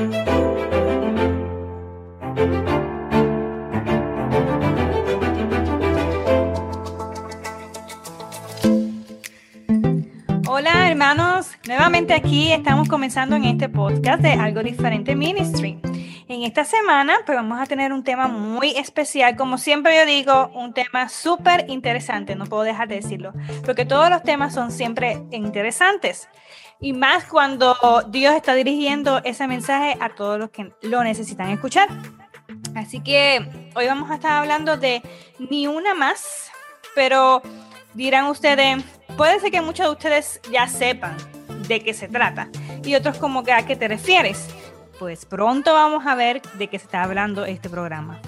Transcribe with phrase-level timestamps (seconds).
[0.00, 0.16] Hola
[10.88, 15.78] hermanos, nuevamente aquí estamos comenzando en este podcast de Algo Diferente Ministry.
[16.28, 20.50] En esta semana pues vamos a tener un tema muy especial, como siempre yo digo,
[20.54, 23.34] un tema súper interesante, no puedo dejar de decirlo,
[23.66, 26.30] porque todos los temas son siempre interesantes.
[26.80, 27.76] Y más cuando
[28.08, 31.88] Dios está dirigiendo ese mensaje a todos los que lo necesitan escuchar.
[32.74, 35.02] Así que hoy vamos a estar hablando de
[35.38, 36.50] ni una más,
[36.94, 37.42] pero
[37.92, 38.82] dirán ustedes,
[39.16, 41.16] puede ser que muchos de ustedes ya sepan
[41.68, 42.48] de qué se trata
[42.82, 44.48] y otros como que a qué te refieres.
[44.98, 48.20] Pues pronto vamos a ver de qué se está hablando este programa.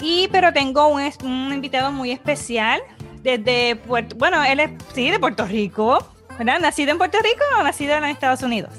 [0.00, 2.82] Y pero tengo un, un invitado muy especial
[3.22, 5.98] desde Puerto, bueno, él es sí de Puerto Rico,
[6.38, 6.60] ¿verdad?
[6.60, 8.70] ¿Nacido en Puerto Rico o nacido en Estados Unidos?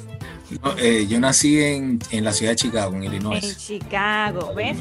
[0.78, 3.44] eh, yo nací en, en, la ciudad de Chicago, en Illinois.
[3.44, 4.78] En Chicago, ¿ves?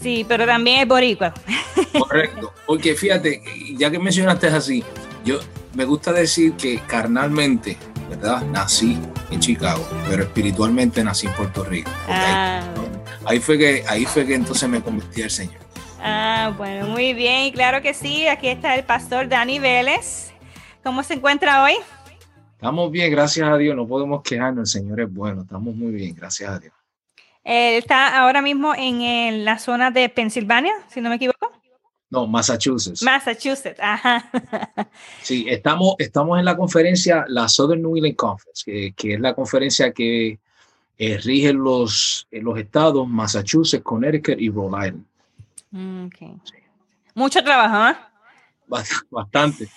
[0.00, 1.34] Sí, pero también es boricua.
[1.98, 3.42] Correcto, porque fíjate,
[3.76, 4.84] ya que mencionaste así,
[5.24, 5.40] yo
[5.74, 7.76] me gusta decir que carnalmente,
[8.08, 8.42] ¿verdad?
[8.42, 8.98] Nací
[9.30, 11.90] en Chicago, pero espiritualmente nací en Puerto Rico.
[12.08, 12.62] Ah.
[13.24, 15.62] Ahí, ahí, fue que, ahí fue que entonces me convertí al Señor.
[16.00, 20.32] Ah, bueno, muy bien, y claro que sí, aquí está el pastor Dani Vélez.
[20.82, 21.74] ¿Cómo se encuentra hoy?
[22.62, 26.14] Estamos bien, gracias a Dios, no podemos quejarnos, el Señor es bueno, estamos muy bien,
[26.14, 26.72] gracias a Dios.
[27.42, 31.50] Eh, está ahora mismo en, la zona de Pensilvania, si no me equivoco.
[32.08, 33.02] No, Massachusetts.
[33.02, 34.30] Massachusetts, ajá.
[35.22, 39.34] Sí, estamos, estamos en la conferencia, la Southern New England Conference, que, que es la
[39.34, 40.38] conferencia que
[40.98, 45.04] eh, rige los, los estados Massachusetts, Connecticut y Rhode Island.
[45.72, 46.36] Mm, okay.
[46.44, 46.54] Sí.
[47.16, 48.11] Mucho trabajo, ¿eh?
[49.10, 49.68] Bastante,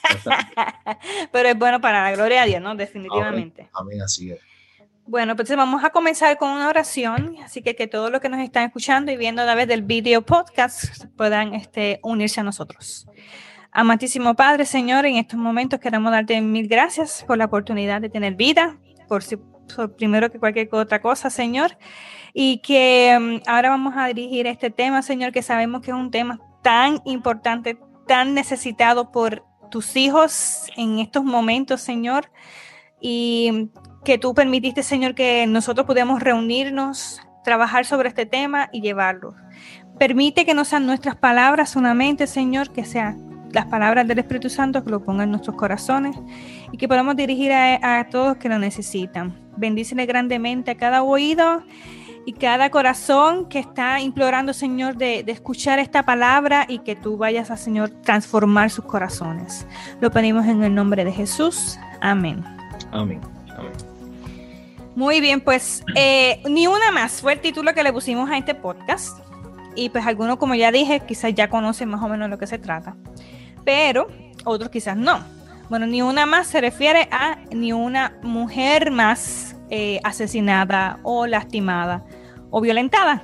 [1.31, 2.75] Pero es bueno para la gloria de Dios, ¿no?
[2.75, 3.69] Definitivamente.
[3.73, 4.39] Amén, así es.
[5.07, 8.39] Bueno, pues vamos a comenzar con una oración, así que que todos los que nos
[8.39, 13.05] están escuchando y viendo a través del video podcast puedan este, unirse a nosotros.
[13.71, 18.33] Amantísimo Padre, Señor, en estos momentos queremos darte mil gracias por la oportunidad de tener
[18.33, 19.21] vida, por,
[19.75, 21.77] por primero que cualquier otra cosa, Señor,
[22.33, 26.09] y que um, ahora vamos a dirigir este tema, Señor, que sabemos que es un
[26.09, 32.31] tema tan importante, tan necesitado por tus hijos en estos momentos, Señor,
[33.01, 33.69] y
[34.03, 39.35] que tú permitiste, Señor, que nosotros podamos reunirnos, trabajar sobre este tema y llevarlo.
[39.99, 44.83] Permite que no sean nuestras palabras solamente, Señor, que sean las palabras del Espíritu Santo
[44.83, 46.15] que lo pongan en nuestros corazones
[46.71, 49.33] y que podamos dirigir a, a todos que lo necesitan.
[49.57, 51.63] Bendícele grandemente a cada oído
[52.25, 57.51] y cada corazón que está implorando, Señor, de, escuchar esta palabra y que tú vayas
[57.51, 59.67] a, Señor, transformar sus corazones.
[60.01, 61.77] Lo pedimos en el nombre de Jesús.
[62.01, 62.43] Amén.
[62.91, 63.21] Amén.
[64.95, 68.55] Muy bien, pues eh, ni una más fue el título que le pusimos a este
[68.55, 69.19] podcast.
[69.75, 72.57] Y pues algunos, como ya dije, quizás ya conocen más o menos lo que se
[72.57, 72.95] trata.
[73.63, 74.07] Pero
[74.45, 75.19] otros quizás no.
[75.69, 82.05] Bueno, ni una más se refiere a ni una mujer más eh, asesinada o lastimada
[82.55, 83.21] o violentada.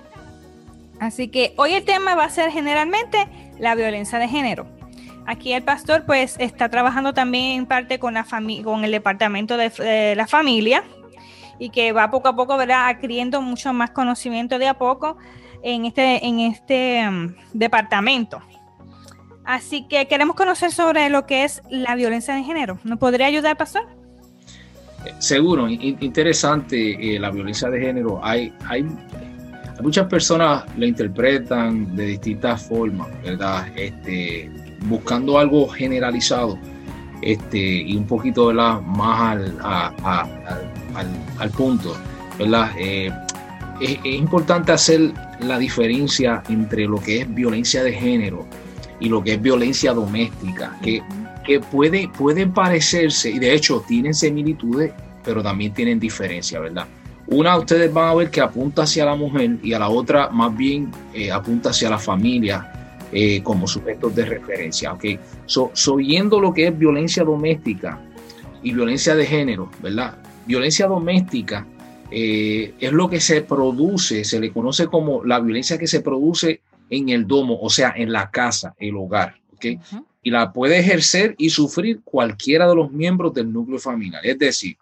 [0.99, 4.67] Así que hoy el tema va a ser generalmente la violencia de género.
[5.25, 8.25] Aquí el pastor pues está trabajando también en parte con, la
[8.61, 10.83] con el departamento de, la familia
[11.59, 12.89] y que va poco a poco, ¿verdad?
[12.89, 15.15] Adquiriendo mucho más conocimiento de a poco
[15.63, 18.41] en este, en este um, departamento.
[19.45, 22.79] Así que queremos conocer sobre lo que es la violencia de género.
[22.83, 24.00] ¿Nos podría ayudar, pastor?
[25.19, 28.19] Seguro, interesante eh, la violencia de género.
[28.23, 28.53] Hay,
[29.81, 33.67] muchas personas la interpretan de distintas formas, ¿verdad?
[33.75, 34.49] Este,
[34.81, 36.57] buscando algo generalizado
[37.21, 39.37] este, y un poquito más
[41.39, 41.95] al, punto.
[42.77, 43.11] Eh,
[43.79, 48.45] es, importante hacer la diferencia entre lo que es violencia de género
[48.99, 51.01] y lo que es violencia doméstica, que
[51.45, 54.93] que puede, pueden parecerse y de hecho tienen similitudes,
[55.23, 56.87] pero también tienen diferencia, ¿verdad?
[57.27, 60.55] Una ustedes van a ver que apunta hacia la mujer y a la otra más
[60.55, 64.93] bien eh, apunta hacia la familia eh, como sujetos de referencia.
[64.93, 65.05] ¿ok?
[65.45, 68.01] So, lo que es violencia doméstica
[68.63, 70.17] y violencia de género, ¿verdad?
[70.45, 71.65] Violencia doméstica
[72.09, 76.61] eh, es lo que se produce, se le conoce como la violencia que se produce
[76.89, 79.35] en el domo, o sea, en la casa, el hogar.
[79.53, 79.65] ¿ok?
[80.21, 84.25] Y la puede ejercer y sufrir cualquiera de los miembros del núcleo familiar.
[84.25, 84.77] Es decir,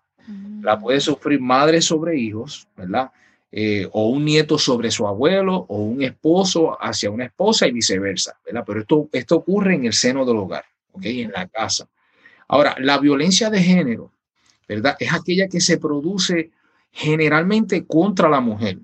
[0.61, 3.11] la puede sufrir madre sobre hijos, ¿verdad?
[3.51, 8.37] Eh, o un nieto sobre su abuelo, o un esposo hacia una esposa y viceversa,
[8.45, 8.63] ¿verdad?
[8.67, 11.05] Pero esto, esto ocurre en el seno del hogar, ¿ok?
[11.05, 11.87] En la casa.
[12.47, 14.11] Ahora, la violencia de género,
[14.67, 14.97] ¿verdad?
[14.99, 16.51] Es aquella que se produce
[16.91, 18.77] generalmente contra la mujer,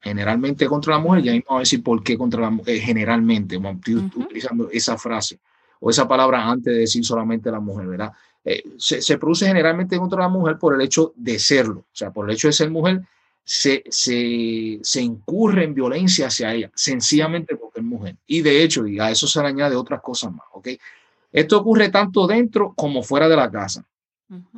[0.00, 3.94] generalmente contra la mujer, ya mismo a decir por qué contra la mujer, generalmente, estoy
[3.94, 5.40] utilizando esa frase
[5.84, 8.10] o esa palabra antes de decir solamente la mujer, ¿verdad?
[8.42, 12.26] Eh, se, produce generalmente contra la mujer por el hecho de serlo, o sea, por
[12.26, 13.02] el hecho de ser mujer,
[13.44, 18.16] se, se, se incurre en violencia hacia ella, sencillamente porque es mujer.
[18.26, 20.68] Y de hecho, y a eso se le añade otras cosas más, ¿ok?
[21.30, 23.84] Esto ocurre tanto dentro como fuera de la casa.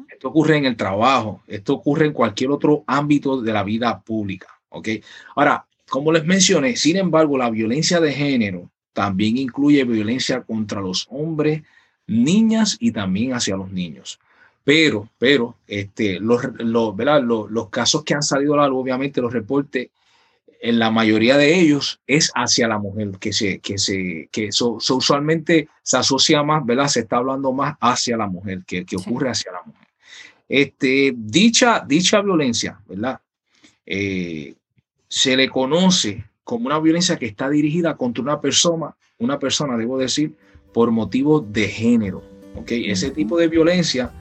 [0.08, 4.46] Esto ocurre en el trabajo, esto ocurre en cualquier otro ámbito de la vida pública,
[4.69, 4.90] ¿ok?
[5.34, 11.07] Ahora, como les mencioné, sin embargo, la violencia de género también incluye violencia contra los
[11.11, 11.63] hombres,
[12.07, 14.19] niñas y también hacia los niños.
[14.65, 19.21] Pero, pero, este, los, los, los, los casos que han salido a la luz, obviamente
[19.21, 19.91] los reportes,
[20.63, 25.69] en la mayoría de ellos es hacia la mujer, que se, que se, que usualmente
[25.83, 26.89] se asocia más, ¿verdad?
[26.89, 29.89] Se está hablando más hacia la mujer, que, que ocurre hacia la mujer.
[30.49, 33.21] Este, dicha, dicha violencia, ¿verdad?
[33.85, 34.55] Eh,
[35.07, 39.99] se le conoce como una violencia que está dirigida contra una persona, una persona, debo
[39.99, 40.37] decir,
[40.73, 42.23] por motivos de género.
[42.55, 42.71] ¿ok?
[42.71, 44.13] Ese tipo de violencia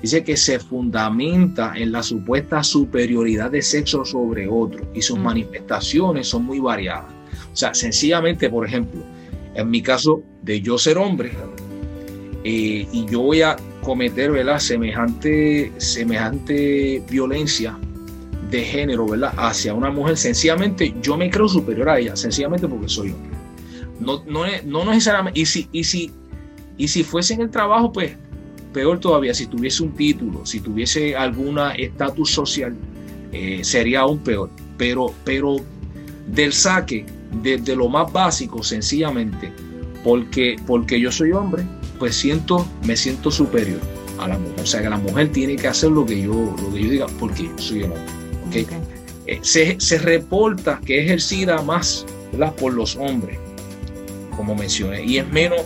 [0.00, 6.28] dice que se fundamenta en la supuesta superioridad de sexo sobre otro y sus manifestaciones
[6.28, 7.12] son muy variadas.
[7.52, 9.02] O sea, sencillamente, por ejemplo,
[9.56, 11.32] en mi caso de yo ser hombre
[12.44, 14.60] eh, y yo voy a cometer ¿verdad?
[14.60, 17.76] Semejante, semejante violencia
[18.50, 19.32] de género ¿verdad?
[19.36, 23.30] hacia una mujer, sencillamente yo me creo superior a ella, sencillamente porque soy hombre.
[24.00, 26.10] No, no, no necesariamente, y si, y, si,
[26.76, 28.16] y si fuese en el trabajo, pues
[28.74, 32.74] peor todavía, si tuviese un título, si tuviese alguna estatus social,
[33.32, 34.50] eh, sería aún peor.
[34.76, 35.56] Pero, pero
[36.26, 37.06] del saque,
[37.42, 39.52] desde lo más básico, sencillamente,
[40.02, 41.62] porque, porque yo soy hombre,
[41.98, 43.80] pues siento, me siento superior
[44.18, 44.60] a la mujer.
[44.60, 47.06] O sea que la mujer tiene que hacer lo que yo, lo que yo diga,
[47.18, 48.23] porque yo soy el hombre.
[49.26, 52.04] Eh, se, se, reporta que es ejercida más
[52.58, 53.38] por los hombres,
[54.36, 55.62] como mencioné, y es menos,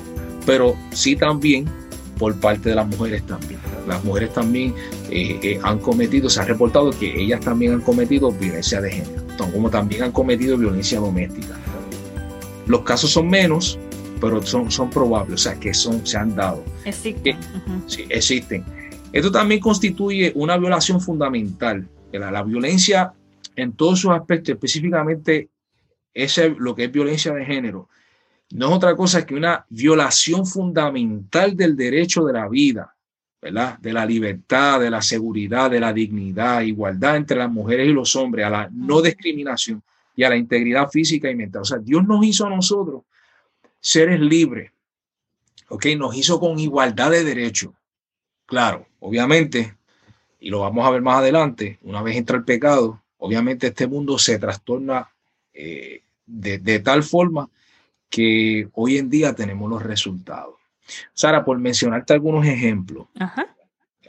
[0.47, 1.67] pero sí también
[2.19, 3.61] por parte de las mujeres también.
[3.87, 4.75] Las mujeres también
[5.11, 9.23] eh, eh, han cometido, se ha reportado que ellas también han cometido violencia de género,
[9.53, 11.55] como también han cometido violencia doméstica.
[12.67, 13.79] Los casos son menos,
[14.21, 16.63] pero son, son probables, o sea, que son, se han dado.
[16.85, 17.37] Existen.
[17.37, 18.65] Eh, sí, existen.
[19.13, 21.89] Esto también constituye una violación fundamental.
[22.13, 23.13] La, la violencia
[23.57, 25.51] en todos sus aspectos, específicamente
[26.15, 27.89] ese, lo que es violencia de género,
[28.51, 32.95] no es otra cosa que una violación fundamental del derecho de la vida,
[33.43, 33.79] ¿verdad?
[33.79, 38.17] De la libertad, de la seguridad, de la dignidad, igualdad entre las mujeres y los
[38.17, 39.83] hombres, a la no discriminación
[40.17, 41.63] y a la integridad física y mental.
[41.63, 43.03] O sea, Dios nos hizo a nosotros
[43.81, 44.73] seres libres,
[45.69, 45.87] ¿ok?
[45.97, 47.75] Nos hizo con igualdad de derecho.
[48.47, 49.77] Claro, obviamente,
[50.41, 54.19] y lo vamos a ver más adelante, una vez entra el pecado, obviamente este mundo
[54.19, 55.11] se trastorna
[55.53, 57.49] eh, de, de tal forma
[58.09, 60.55] que hoy en día tenemos los resultados.
[61.13, 63.07] Sara, por mencionarte algunos ejemplos,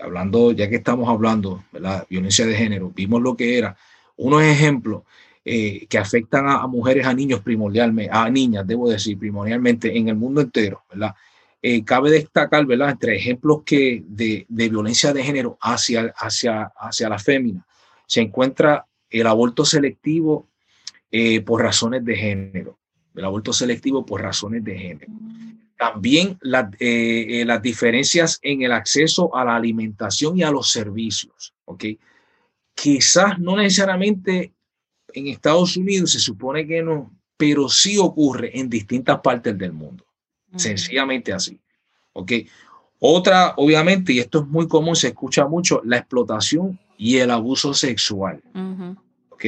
[0.02, 3.76] hablando, ya que estamos hablando de la violencia de género, vimos lo que era,
[4.16, 5.04] unos ejemplos
[5.44, 10.16] eh, que afectan a, mujeres, a niños primordialmente, a niñas, debo decir, primordialmente en el
[10.16, 11.16] mundo entero, ¿verdad?
[11.62, 12.92] Eh, cabe destacar, ¿verdad?
[12.92, 17.66] Entre ejemplos que de, violencia de género hacia, hacia, hacia la fémina,
[18.08, 20.50] se encuentra el aborto selectivo
[21.12, 22.80] eh, por razones de género
[23.20, 25.12] el aborto selectivo por razones de género.
[25.78, 26.38] También
[26.80, 31.54] eh, eh, las diferencias en el acceso a la alimentación y a los servicios.
[31.66, 31.86] ¿ok?
[32.74, 34.54] Quizás no necesariamente
[35.14, 40.06] en Estados Unidos, se supone que no, pero sí ocurre en distintas partes del mundo.
[40.56, 41.60] Sencillamente así.
[42.14, 42.32] ¿ok?
[43.00, 47.74] Otra, obviamente, y esto es muy común, se escucha mucho, la explotación y el abuso
[47.74, 48.42] sexual.
[49.30, 49.46] ¿Ok?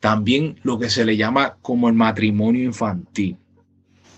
[0.00, 3.36] También lo que se le llama como el matrimonio infantil,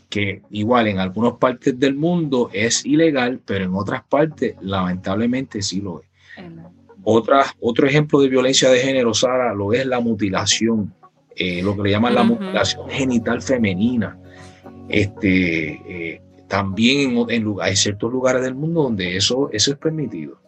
[0.08, 5.80] que igual en algunas partes del mundo es ilegal, pero en otras partes lamentablemente sí
[5.80, 6.08] lo es.
[7.02, 10.92] Otra, otro ejemplo de violencia de género, Sara, lo es la mutilación,
[11.34, 14.18] eh, lo que le llaman la mutilación genital femenina.
[14.90, 20.40] Este, eh, también en, en, hay ciertos lugares del mundo donde eso, eso es permitido.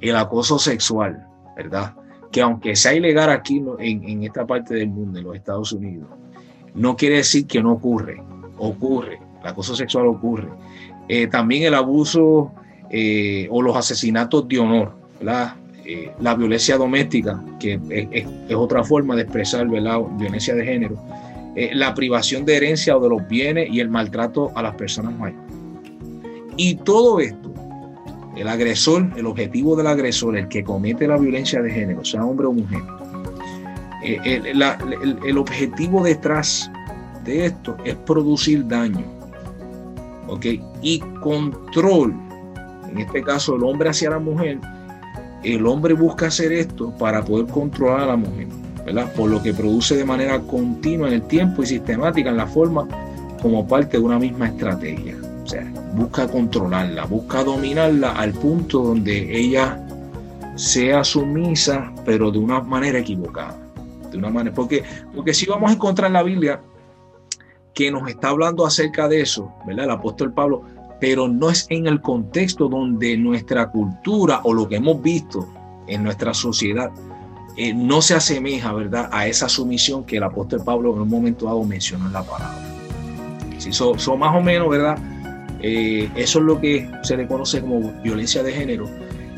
[0.00, 1.94] El acoso sexual, ¿verdad?
[2.30, 6.08] que aunque sea ilegal aquí en, esta parte del mundo, en los Estados Unidos,
[6.74, 8.22] no quiere decir que no ocurre,
[8.58, 10.48] ocurre, el acoso sexual ocurre.
[11.08, 12.52] Eh, también el abuso
[12.90, 14.92] eh, o los asesinatos de honor,
[15.84, 21.02] eh, la violencia doméstica, que es, otra forma de expresar violencia de género,
[21.74, 25.44] la privación de herencia o de los bienes y el maltrato a las personas mayores.
[26.56, 27.48] Y todo esto
[28.38, 32.46] el agresor, el objetivo del agresor, el que comete la violencia de género, sea hombre
[32.46, 32.82] o mujer,
[34.04, 36.70] eh, el, objetivo detrás
[37.24, 39.04] de esto es producir daño,
[40.28, 40.46] ¿ok?
[40.82, 42.14] Y control,
[42.90, 44.60] en este caso el hombre hacia la mujer,
[45.42, 48.46] el hombre busca hacer esto para poder controlar a la mujer,
[49.16, 52.86] Por lo que produce de manera continua en el tiempo y sistemática en la forma
[53.42, 55.16] como parte de una misma estrategia.
[55.44, 59.78] O sea, busca controlarla, busca dominarla al punto donde ella
[60.56, 63.56] sea sumisa, pero de una manera equivocada.
[64.10, 64.82] De una manera, porque,
[65.14, 66.60] porque si vamos a encontrar en la Biblia
[67.74, 69.84] que nos está hablando acerca de eso, ¿verdad?
[69.84, 70.62] El apóstol Pablo,
[71.00, 75.46] pero no es en el contexto donde nuestra cultura o lo que hemos visto
[75.86, 76.90] en nuestra sociedad
[77.60, 81.46] eh, no se asemeja, ¿verdad?, a esa sumisión que el apóstol Pablo en un momento
[81.46, 82.56] dado mencionó en la palabra.
[83.58, 84.96] Si son, más o menos, ¿verdad?
[85.60, 88.88] Eh, eso es lo que se le conoce como violencia de género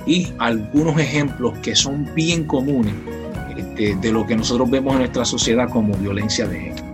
[0.04, 2.92] y algunos ejemplos que son bien comunes
[3.56, 6.84] este, de lo que nosotros vemos en nuestra sociedad como violencia de género.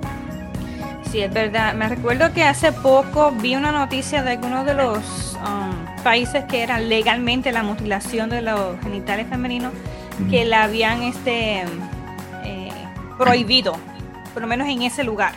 [1.11, 1.75] Sí, es verdad.
[1.75, 6.63] Me recuerdo que hace poco vi una noticia de algunos de los um, países que
[6.63, 9.73] eran legalmente la mutilación de los genitales femeninos
[10.31, 11.65] que la habían este
[12.45, 12.73] eh,
[13.19, 13.77] prohibido,
[14.33, 15.33] por lo menos en ese lugar.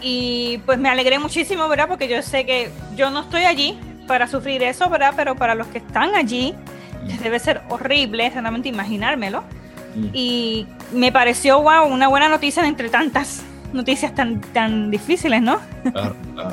[0.00, 1.88] Y pues me alegré muchísimo, ¿verdad?
[1.88, 5.12] Porque yo sé que yo no estoy allí, para sufrir eso, ¿verdad?
[5.14, 6.56] Pero para los que están allí,
[7.22, 9.44] debe ser horrible solamente imaginármelo.
[10.12, 13.42] Y me pareció, wow, una buena noticia entre tantas
[13.72, 15.60] noticias tan, tan difíciles, ¿no?
[15.92, 16.52] Claro, claro,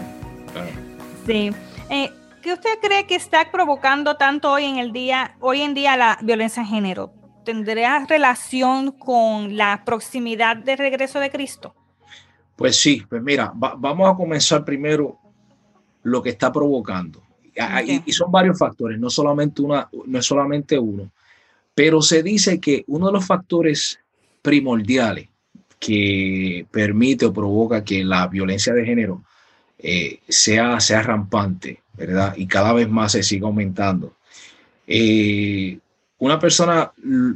[1.25, 1.51] Sí.
[1.89, 2.11] Eh,
[2.45, 6.19] ¿Qué usted cree que está provocando tanto hoy en el día, hoy en día la
[6.21, 7.11] violencia en género?
[7.43, 11.73] ¿Tendría relación con la proximidad del regreso de Cristo?
[12.55, 15.17] Pues sí, pues mira, vamos a comenzar primero
[16.03, 17.23] lo que está provocando.
[18.05, 21.09] Y, son varios factores, no solamente, una, no es solamente uno.
[21.73, 23.99] Pero se dice que uno de los factores
[24.43, 25.29] primordiales
[25.79, 29.23] que permite o provoca que la violencia de género
[29.77, 32.33] eh, sea, sea rampante, ¿verdad?
[32.37, 34.15] Y cada vez más se siga aumentando.
[34.87, 35.77] Eh,
[36.19, 36.91] una persona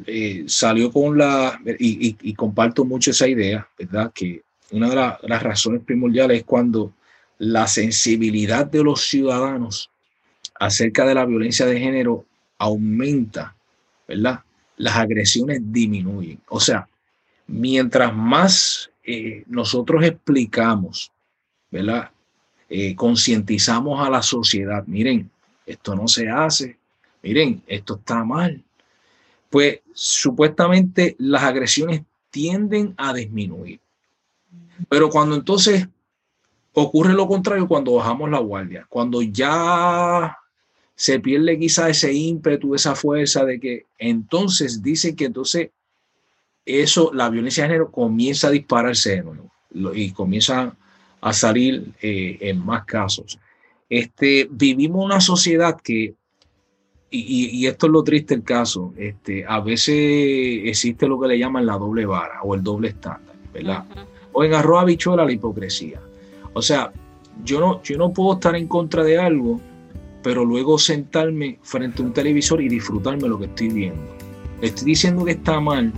[0.06, 4.12] eh, salió con la, y, comparto mucho esa idea, ¿verdad?
[4.14, 4.42] Que
[4.72, 6.94] una de las razones primordiales es cuando
[7.40, 9.92] la sensibilidad de los ciudadanos
[10.60, 12.26] acerca de la violencia de género
[12.58, 13.56] aumenta,
[14.08, 14.40] ¿verdad?
[14.78, 16.40] Las agresiones disminuyen.
[16.48, 16.88] O sea,
[17.48, 18.90] mientras más
[19.48, 21.12] nosotros explicamos,
[21.72, 22.12] ¿verdad?
[22.70, 25.30] Eh, concientizamos a la sociedad, miren,
[25.66, 26.78] esto no se hace,
[27.24, 28.64] miren, esto está mal,
[29.50, 33.80] pues supuestamente las agresiones tienden a disminuir.
[34.88, 35.88] Pero cuando entonces
[36.74, 40.38] ocurre lo contrario, cuando bajamos la guardia, cuando ya
[40.96, 45.72] se pierde quizá ese ímpetu, esa fuerza de que entonces dicen que entonces
[46.66, 49.52] eso, la violencia de género comienza a dispararse de nuevo
[49.96, 50.76] y comienza
[51.22, 53.40] a salir eh, en más casos.
[53.90, 56.16] Este, vivimos una sociedad que,
[57.12, 59.96] y, esto es lo triste el caso, este, a veces
[60.66, 63.86] existe lo que le llaman la doble vara o el doble estándar, ¿verdad?
[64.32, 66.00] O en arroz bichuela la hipocresía.
[66.54, 66.92] O sea,
[67.44, 69.60] yo no, yo no puedo estar en contra de algo
[70.22, 74.02] pero luego sentarme frente a un televisor y disfrutarme lo que estoy viendo.
[74.62, 75.94] Estoy diciendo que está mal,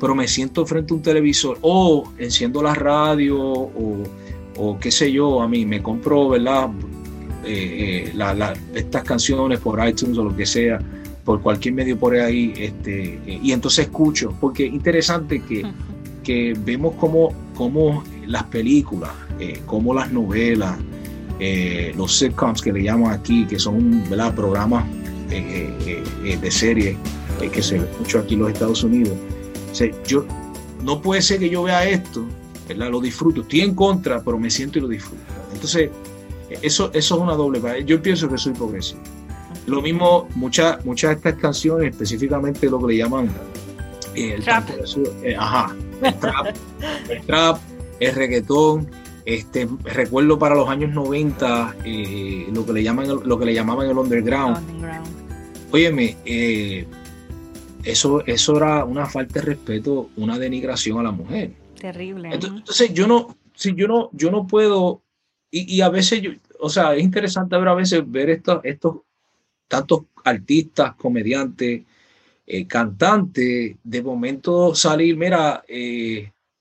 [0.00, 4.02] pero me siento frente a un televisor o enciendo la radio o,
[4.80, 6.70] qué sé yo, a mí me compro, ¿verdad?
[7.44, 10.78] Eh, eh, estas canciones por iTunes o lo que sea,
[11.24, 15.64] por cualquier medio por ahí, este, y entonces escucho, porque interesante que,
[16.22, 20.78] que vemos cómo, cómo las películas, eh, cómo las novelas,
[21.40, 24.34] eh, los sitcoms que le llaman aquí, que son ¿verdad?
[24.34, 24.84] programas
[25.30, 26.96] eh, eh, de serie
[27.52, 29.14] que se ve mucho aquí en los Estados Unidos.
[30.06, 30.24] yo,
[30.84, 32.24] no puede ser que yo vea esto,
[32.68, 32.90] ¿verdad?
[32.90, 35.22] lo disfruto, estoy en contra, pero me siento y lo disfruto.
[35.52, 35.90] Entonces,
[36.62, 37.60] eso, eso es una doble.
[37.84, 39.00] Yo pienso que soy progresivo.
[39.66, 43.30] Lo mismo, muchas muchas de estas canciones, específicamente lo que le llaman
[44.14, 44.68] el trap.
[45.38, 46.46] ajá, el trap,
[47.08, 47.58] el trap,
[48.00, 48.88] el reggaetón,
[49.24, 53.88] este, recuerdo para los años 90 eh, lo, que le llaman, lo que le llamaban
[53.88, 54.58] el underground.
[55.70, 56.86] Óyeme, eh,
[57.82, 61.52] eso, eso era una falta de respeto, una denigración a la mujer.
[61.84, 62.30] Terrible.
[62.32, 65.02] Entonces, yo no, si yo no, yo no puedo,
[65.50, 68.96] y, a veces, yo, o sea, es interesante ver a veces ver estos, estos
[69.68, 71.82] tantos artistas, comediantes,
[72.46, 75.62] eh, cantantes, de momento salir, mira,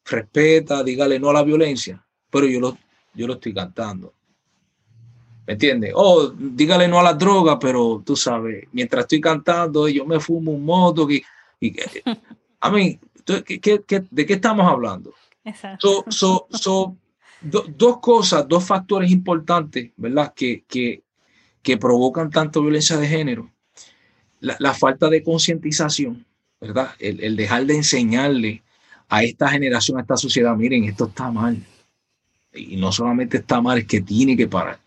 [0.06, 2.03] respeta, dígale no a la violencia
[2.34, 2.77] pero yo lo,
[3.13, 4.12] yo lo estoy cantando.
[5.46, 5.92] ¿Me entiendes?
[5.94, 10.51] Oh, dígale no a la droga, pero tú sabes, mientras estoy cantando, yo me fumo
[10.51, 11.08] un moto.
[11.12, 11.24] Y,
[11.60, 11.75] y
[12.60, 15.13] a mí, de qué estamos hablando?
[15.44, 16.06] Exacto.
[17.42, 20.34] dos cosas, dos factores importantes, ¿verdad?
[20.34, 21.03] Que, que,
[21.62, 23.50] que provocan tanto violencia de género.
[24.39, 26.25] La, falta de concientización,
[26.60, 26.94] ¿verdad?
[27.00, 28.62] El, dejar de enseñarle
[29.08, 31.58] a esta generación, a esta sociedad, miren, esto está mal.
[32.53, 34.80] Y no solamente está mal, es que tiene que parar.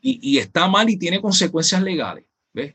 [0.00, 2.24] y, y, está mal y tiene consecuencias legales.
[2.54, 2.74] ¿ves?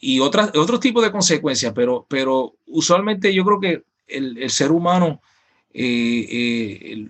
[0.00, 4.72] Y otras, otros tipos de consecuencias, pero, pero usualmente yo creo que el, el ser
[4.72, 5.20] humano
[5.72, 7.08] eh, eh,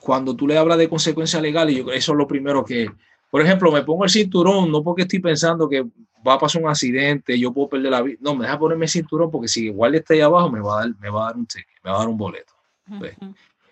[0.00, 2.88] cuando tú le hablas de consecuencias legales, yo, eso es lo primero que,
[3.30, 5.84] por ejemplo, me pongo el cinturón, no porque estoy pensando que
[6.26, 8.90] va a pasar un accidente, yo puedo perder la vida, no, me deja ponerme el
[8.90, 11.36] cinturón porque si igual está ahí abajo me va a dar, me va a dar
[11.36, 11.46] un
[11.84, 12.54] me va a dar un boleto.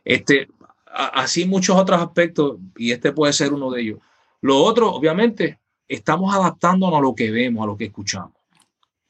[0.05, 0.49] Este,
[0.87, 3.99] así muchos otros aspectos y este puede ser uno de ellos.
[4.41, 8.33] Lo otro, obviamente, estamos adaptándonos a lo que vemos, a lo que escuchamos.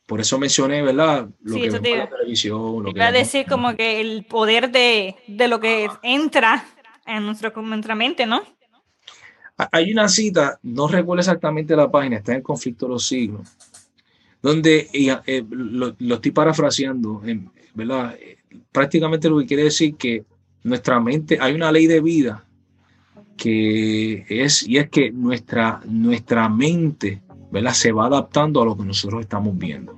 [0.06, 1.28] Por eso mencioné, ¿verdad?
[1.42, 2.82] Lo que vemos en la televisión.
[2.82, 6.66] Lo a decir como que el poder de, de lo que entra
[7.06, 8.42] en, nuestro, nuestra mente, ¿no?
[9.70, 13.48] Hay una cita, no recuerdo exactamente la página, está en el conflicto de los siglos,
[14.42, 17.22] donde eh, lo, lo, estoy parafraseando,
[17.72, 18.16] ¿verdad?
[18.72, 20.24] Prácticamente lo que quiere decir que
[20.64, 22.44] nuestra mente, hay una ley de vida
[23.36, 27.22] que es, y es que nuestra, nuestra mente
[27.72, 29.96] se va adaptando a lo que nosotros estamos viendo.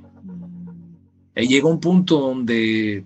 [1.34, 3.04] Y llega un punto donde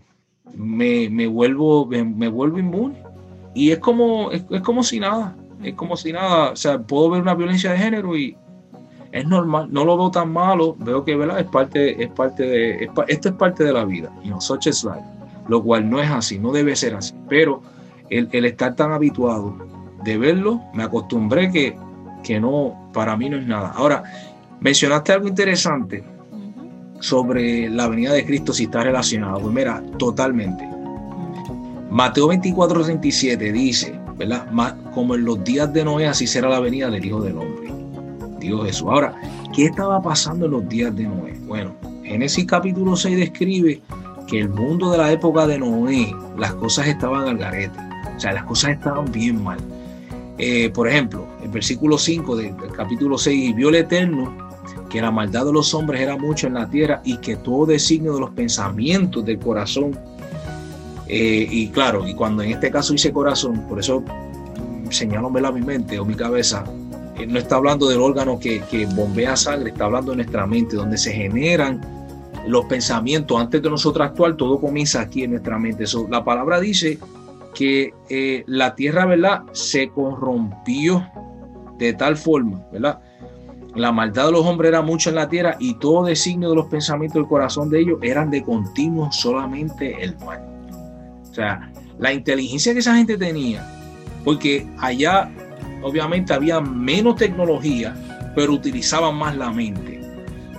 [0.54, 3.02] me, me vuelvo, me, vuelvo inmune.
[3.54, 6.52] Y es como, es, como si nada, es como si nada.
[6.52, 8.36] O sea, puedo ver una violencia de género y
[9.12, 11.40] es normal, no lo veo tan malo, veo que ¿verdad?
[11.40, 14.94] es parte, es parte de, esto es parte de la vida, you know,
[15.48, 17.60] lo cual no es así, no debe ser así, pero
[18.08, 19.56] el, el estar tan habituado
[20.04, 21.76] de verlo, me acostumbré que,
[22.22, 23.72] que no, para mí no es nada.
[23.74, 24.04] Ahora,
[24.60, 26.04] Mencionaste algo interesante
[27.00, 29.40] sobre la venida de Cristo, si está relacionado.
[29.40, 30.68] Pues mira, totalmente.
[31.90, 34.46] Mateo 24, 37 dice, ¿verdad?
[34.94, 37.72] Como en los días de Noé, así será la venida del Hijo del Hombre.
[38.38, 38.86] Dios Jesús.
[38.88, 39.14] Ahora,
[39.54, 41.38] ¿qué estaba pasando en los días de Noé?
[41.46, 43.80] Bueno, Génesis capítulo 6 describe
[44.26, 47.78] que el mundo de la época de Noé, las cosas estaban al garete.
[48.14, 49.58] O sea, las cosas estaban bien mal.
[50.36, 54.49] Eh, por ejemplo, el versículo 5 del, del capítulo 6, vio el Eterno
[54.90, 58.14] que la maldad de los hombres era mucho en la tierra y que todo designio
[58.14, 59.98] de los pensamientos del corazón,
[61.06, 64.04] eh, y claro, y cuando en este caso dice corazón, por eso
[64.90, 66.64] señalo mi mente o mi cabeza,
[67.18, 68.62] eh, no está hablando del órgano que,
[68.94, 71.80] bombea sangre, está hablando de nuestra mente, donde se generan
[72.46, 73.40] los pensamientos.
[73.40, 75.84] Antes de nosotros actuar, todo comienza aquí en nuestra mente.
[75.84, 76.98] Eso, la palabra dice
[77.54, 79.42] que eh, la tierra, ¿verdad?
[79.52, 81.04] Se corrompió
[81.78, 83.00] de tal forma, ¿verdad?
[83.74, 86.66] La maldad de los hombres era mucho en la tierra y todo designio de los
[86.66, 90.40] pensamientos del corazón de ellos eran de continuo solamente el mal.
[91.22, 93.64] O sea, la inteligencia que esa gente tenía,
[94.24, 95.30] porque allá
[95.82, 97.94] obviamente había menos tecnología,
[98.34, 100.00] pero utilizaban más la mente.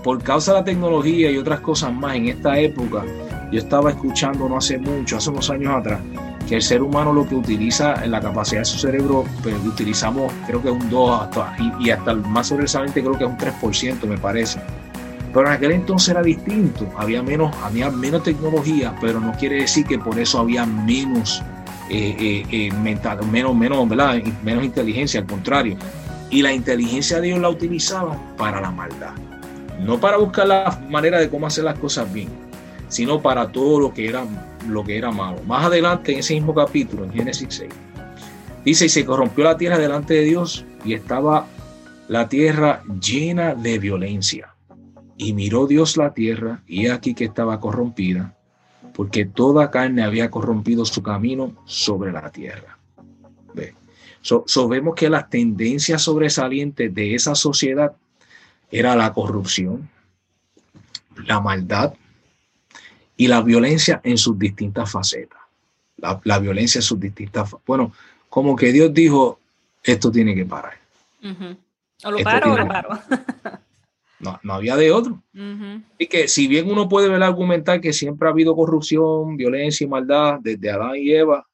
[0.03, 3.03] Por causa de la tecnología y otras cosas más en esta época,
[3.51, 5.99] yo estaba escuchando no hace mucho, hace unos años atrás,
[6.51, 10.33] que el ser humano lo que utiliza en la capacidad de su cerebro, pues utilizamos
[10.45, 11.29] creo que un 2
[11.79, 14.59] y, hasta más sobresaliente creo que es un 3%, me parece.
[15.33, 19.85] Pero en aquel entonces era distinto, había menos, había menos tecnología, pero no quiere decir
[19.85, 21.41] que por eso había menos
[21.89, 24.21] eh, eh, eh, mental, menos, menos, ¿verdad?
[24.43, 25.77] menos inteligencia, al contrario.
[26.29, 29.13] Y la inteligencia de Dios la utilizaba para la maldad,
[29.79, 32.27] no para buscar la manera de cómo hacer las cosas bien,
[32.91, 34.25] sino para todo lo que era
[34.67, 35.41] lo que era malo.
[35.47, 37.71] Más adelante en ese mismo capítulo, en Génesis 6,
[38.65, 41.47] dice, y se corrompió la tierra delante de Dios y estaba
[42.09, 44.53] la tierra llena de violencia.
[45.17, 48.35] Y miró Dios la tierra y aquí que estaba corrompida,
[48.93, 52.77] porque toda carne había corrompido su camino sobre la tierra.
[53.53, 53.73] ¿Ve?
[54.21, 57.93] So, vemos que las tendencias sobresalientes de esa sociedad
[58.69, 59.89] era la corrupción,
[61.25, 61.93] la maldad,
[63.21, 65.39] y la violencia en sus distintas facetas.
[66.23, 67.93] La, violencia en sus distintas Bueno,
[68.29, 69.39] como que Dios dijo,
[69.83, 70.73] esto tiene que parar.
[72.03, 72.89] O lo paro o lo paro.
[74.21, 75.21] no, no había de otro.
[75.99, 79.87] Y que si bien uno puede ver argumentar que siempre ha habido corrupción, violencia y
[79.87, 81.45] maldad desde Adán y Eva,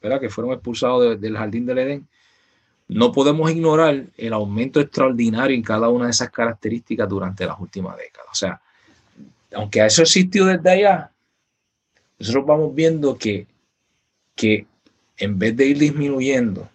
[0.00, 0.20] ¿verdad?
[0.22, 2.08] que fueron expulsados del jardín del Edén,
[2.88, 7.98] no podemos ignorar el aumento extraordinario en cada una de esas características durante las últimas
[7.98, 8.28] décadas.
[8.32, 8.62] O sea,
[9.54, 11.10] aunque eso existió desde allá,
[12.18, 13.46] nosotros vamos viendo que,
[14.34, 14.66] que
[15.16, 16.68] en vez de ir disminuyendo,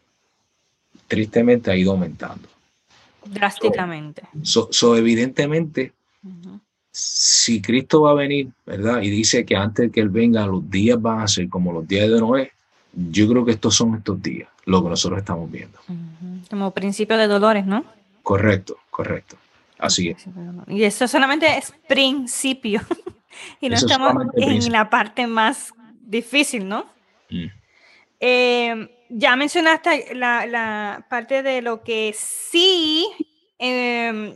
[1.08, 2.48] tristemente ha ido aumentando.
[3.26, 4.24] Drásticamente.
[4.44, 5.94] So, evidentemente,
[6.92, 9.02] si Cristo va a venir, ¿verdad?
[9.02, 11.88] Y dice que antes de que Él venga, los días van a ser como los
[11.88, 12.52] días de Noé,
[12.94, 15.78] yo creo que estos son estos días, lo que nosotros estamos viendo.
[16.50, 17.84] Como principio de dolores, ¿no?
[18.24, 19.38] Correcto, correcto.
[19.80, 20.26] Así es.
[20.68, 22.82] Y eso solamente es principio.
[23.62, 26.86] y no estamos en la parte más difícil, ¿no?
[27.30, 27.46] Mm.
[28.20, 33.08] Eh, ya mencionaste la, parte de lo que sí,
[33.60, 34.34] em,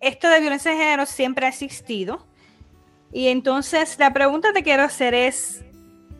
[0.00, 2.26] esto de violencia de género siempre ha existido.
[3.12, 5.64] Y entonces la pregunta que te quiero hacer es,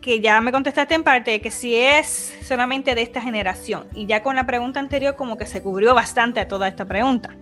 [0.01, 3.87] que ya me contestaste en parte, que si es solamente de esta generación.
[3.93, 7.37] Y ya con la pregunta anterior como que se cubrió bastante a toda esta pregunta.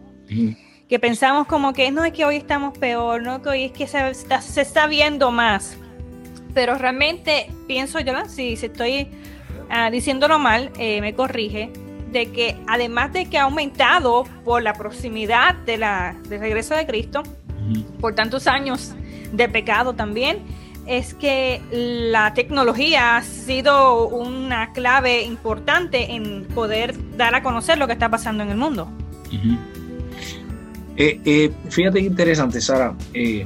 [0.89, 3.85] Que pensamos como que no es que hoy estamos peor, no que hoy es que
[3.85, 5.77] se está, se está viendo más.
[6.55, 9.07] Pero realmente pienso yo, si, si estoy
[9.69, 11.71] uh, diciéndolo mal, eh, me corrige,
[12.11, 16.87] de que además de que ha aumentado por la proximidad de la, del regreso de
[16.87, 17.21] Cristo,
[18.01, 18.95] por tantos años
[19.31, 20.39] de pecado también,
[20.87, 27.85] es que la tecnología ha sido una clave importante en poder dar a conocer lo
[27.85, 28.91] que está pasando en el mundo.
[30.99, 32.93] Eh, eh, fíjate qué interesante, Sara.
[33.13, 33.45] Eh,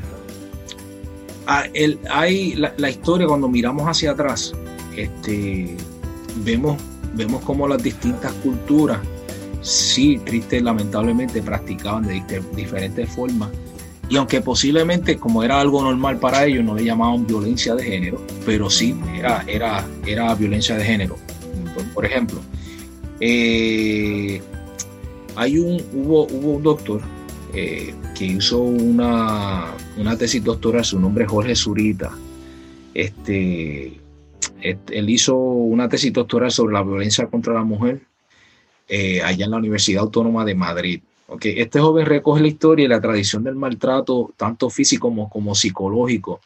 [2.10, 4.54] hay la, historia cuando miramos hacia atrás,
[4.98, 5.78] este,
[6.38, 6.82] vemos,
[7.14, 8.98] vemos cómo las distintas culturas,
[9.62, 12.24] sí, triste, lamentablemente, practicaban de
[12.56, 13.52] diferentes formas
[14.10, 18.20] y aunque posiblemente como era algo normal para ellos, no le llamaban violencia de género,
[18.48, 21.18] pero sí era, era, era violencia de género.
[21.94, 22.40] Por, ejemplo,
[23.20, 24.42] hay
[25.58, 27.02] un, hubo, hubo un doctor
[27.56, 32.12] eh, que hizo una, una, tesis doctoral, su nombre es Jorge Zurita.
[32.96, 34.00] Este,
[34.62, 38.02] él hizo una tesis doctoral sobre la violencia contra la mujer
[38.88, 41.02] eh, allá en la Universidad Autónoma de Madrid.
[41.28, 41.60] Okay.
[41.60, 46.42] Este joven recoge la historia y la tradición del maltrato, tanto físico como, como psicológico,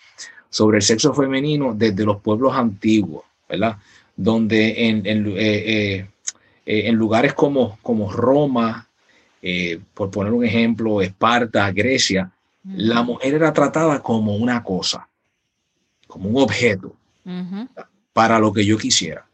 [0.50, 3.78] sobre el sexo femenino desde los pueblos antiguos, ¿verdad?
[4.16, 8.87] Donde en, en, eh, lugares como, como Roma,
[9.94, 12.32] por poner un ejemplo, Esparta, Grecia,
[12.64, 15.08] la mujer era tratada como una cosa,
[16.06, 16.96] como un objeto,
[18.14, 19.26] para lo que yo quisiera.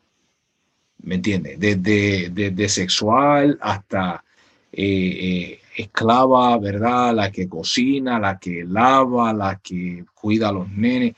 [1.04, 1.60] ¿Me entiendes?
[1.60, 4.24] Desde, desde sexual hasta
[4.72, 7.14] eh, eh, esclava, ¿verdad?
[7.14, 11.14] La que cocina, la que lava, la que cuida a los nenes,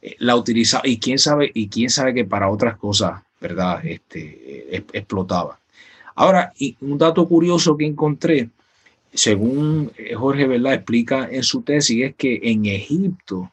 [0.00, 3.84] eh, la utiliza y quién sabe, y quién sabe que para otras cosas, ¿verdad?
[3.84, 5.58] Este, explotaba.
[6.18, 8.50] Ahora, un dato curioso que encontré,
[9.12, 10.74] según Jorge, ¿verdad?
[10.74, 13.52] Explica en su tesis, es que en Egipto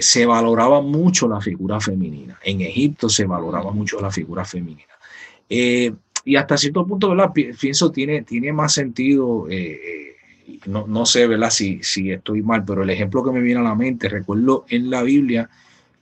[0.00, 2.38] se valoraba mucho la figura femenina.
[2.44, 4.92] En Egipto se valoraba mucho la figura femenina
[6.24, 7.32] y hasta cierto punto, ¿verdad?
[7.32, 9.80] Pienso tiene, tiene más sentido, eh,
[10.46, 11.50] eh, no, no, sé, ¿verdad?
[11.50, 14.90] Si, si estoy mal, pero el ejemplo que me viene a la mente, recuerdo en
[14.90, 15.50] la Biblia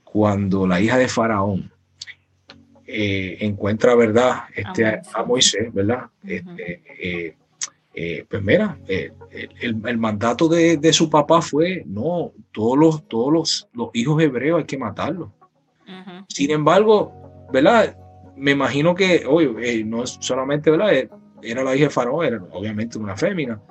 [0.03, 1.70] cuando la hija de Faraón
[2.91, 4.41] eh, encuentra, ¿verdad?
[4.55, 6.05] Este, a, Moisés, ¿verdad?
[6.23, 7.37] Este,
[8.29, 13.89] pues mira, el, mandato de, de, su papá fue, no, todos los, todos los, los
[13.93, 15.29] hijos hebreos hay que matarlos.
[16.29, 17.97] Sin embargo, ¿verdad?
[18.41, 20.93] me imagino que, oye, eh, no es solamente, ¿verdad?
[20.93, 21.09] Eh,
[21.43, 23.61] era la hija de Faraón, era obviamente una fémina.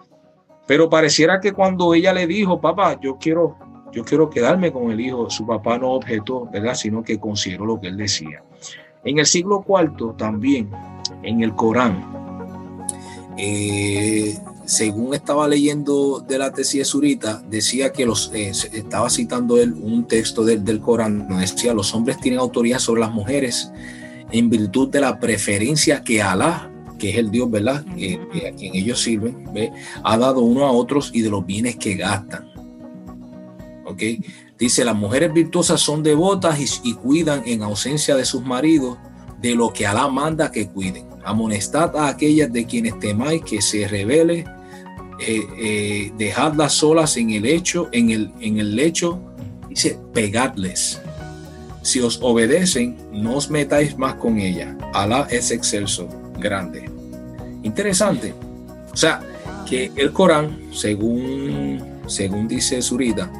[0.69, 3.57] Pero pareciera que cuando ella le dijo, papá, yo quiero,
[3.93, 6.75] yo quiero quedarme con el hijo, su papá no objetó, ¿verdad?
[6.75, 8.45] Sino que consideró lo que él decía.
[9.05, 10.71] En el siglo IV también,
[11.23, 12.05] en el Corán,
[13.39, 20.07] eh, según estaba leyendo de la tesis de decía que los, estaba citando él un
[20.07, 23.73] texto del, del Corán, decía, los hombres tienen autoridad sobre las mujeres
[24.31, 27.85] en virtud de la preferencia que Alá, que es el Dios, ¿verdad?
[27.97, 29.73] Que, a quien ellos sirven, ¿ve?
[30.05, 32.49] ha dado uno a otros y de los bienes que gastan.
[33.87, 34.03] ¿Ok?
[34.61, 38.99] Dice, las mujeres virtuosas son devotas y, cuidan en ausencia de sus maridos
[39.41, 41.07] de lo que Alá manda que cuiden.
[41.25, 44.45] Amonestad a aquellas de quienes temáis que se revele,
[45.19, 49.19] eh, eh, dejadlas solas en el lecho, en el, en el lecho,
[49.69, 51.01] dice, pegadles
[51.83, 54.77] si os obedecen, no os metáis más con ella.
[54.93, 56.91] Alá es excelso, grande.
[57.63, 58.35] Interesante.
[58.93, 59.21] O sea,
[59.69, 63.31] que el Corán, según, según dice Zurita,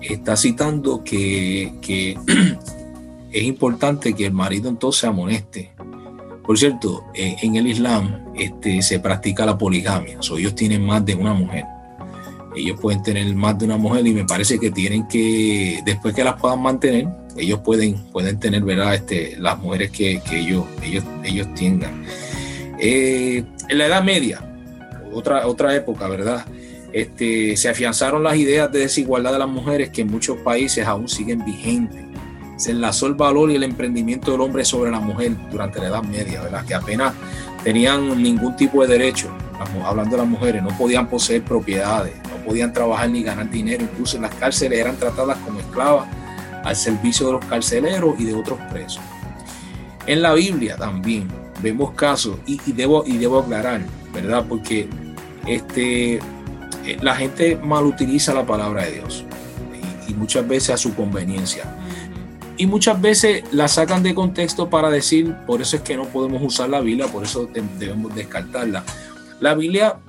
[0.00, 1.74] está citando que,
[3.32, 5.72] es importante que el marido entonces amoneste.
[6.44, 11.04] Por cierto, eh, en el Islam este, se practica la poligamia, o ellos tienen más
[11.04, 11.64] de una mujer.
[12.56, 16.24] Ellos pueden tener más de una mujer y me parece que tienen que, después que
[16.24, 17.06] las puedan mantener,
[17.36, 18.94] ellos pueden, pueden tener, ¿verdad?
[18.94, 22.04] Este, las mujeres que, ellos, ellos, ellos tengan.
[22.80, 24.40] Eh, en la Edad Media,
[25.12, 26.46] otra, otra época, ¿verdad?
[26.92, 31.08] Este, se afianzaron las ideas de desigualdad de las mujeres que en muchos países aún
[31.08, 32.02] siguen vigentes.
[32.56, 36.02] Se enlazó el valor y el emprendimiento del hombre sobre la mujer durante la Edad
[36.02, 36.64] Media, ¿verdad?
[36.64, 37.14] que apenas
[37.62, 39.30] tenían ningún tipo de derecho,
[39.84, 44.16] hablando de las mujeres, no podían poseer propiedades, no podían trabajar ni ganar dinero, incluso
[44.16, 46.08] en las cárceles eran tratadas como esclavas
[46.64, 49.02] al servicio de los carceleros y de otros presos.
[50.06, 51.28] En la Biblia también
[51.62, 54.44] vemos casos, y, debo, y debo aclarar, ¿verdad?
[54.48, 54.88] Porque
[55.46, 56.20] este,
[56.96, 59.24] la gente mal utiliza la palabra de Dios
[60.08, 61.64] y, muchas veces a su conveniencia.
[62.56, 66.42] Y muchas veces la sacan de contexto para decir, por eso es que no podemos
[66.42, 67.48] usar la Biblia, por eso
[67.78, 68.84] debemos descartarla.
[69.40, 70.00] La Biblia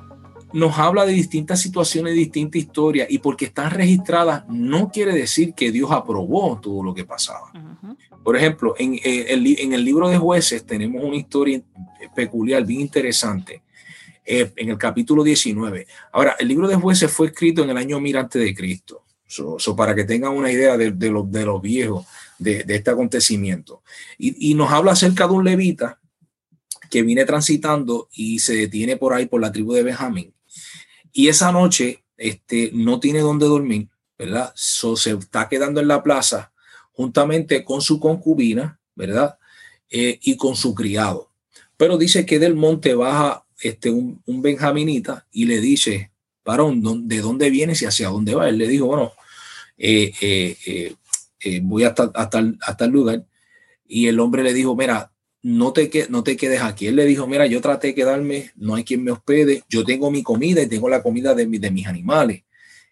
[0.53, 5.71] nos habla de distintas situaciones, distintas historias, y porque están registradas no quiere decir que
[5.71, 7.51] Dios aprobó todo lo que pasaba.
[8.23, 11.61] Por ejemplo, en, eh, el, en, el, libro de jueces tenemos una historia
[12.15, 13.61] peculiar, bien interesante,
[14.31, 15.87] eh, en el capítulo 19.
[16.11, 19.95] Ahora, el libro de jueces fue escrito en el año mirante de Cristo, so, para
[19.95, 22.05] que tengan una idea de, de lo, de lo viejo
[22.37, 23.81] de, este acontecimiento.
[24.19, 25.99] Y, y nos habla acerca de un levita
[26.91, 30.31] que viene transitando y se detiene por ahí por la tribu de Benjamín.
[31.11, 34.53] Y esa noche este, no tiene dónde dormir, ¿verdad?
[34.53, 36.53] se está quedando en la plaza
[36.91, 39.39] juntamente con su concubina, ¿verdad?
[39.89, 41.31] Eh, y con su criado.
[41.77, 46.11] Pero dice que del monte baja este, un, benjaminita y le dice,
[46.43, 48.49] varón, ¿de dónde vienes y hacia dónde va?
[48.49, 49.13] Él le dijo, bueno,
[49.77, 53.25] eh, eh, voy hasta, hasta, hasta el lugar.
[53.87, 56.87] Y el hombre le dijo, mira, no te, no te quedes aquí.
[56.87, 60.11] Él le dijo, mira, yo traté de quedarme, no hay quien me hospede, yo tengo
[60.11, 62.43] mi comida y tengo la comida de, de mis animales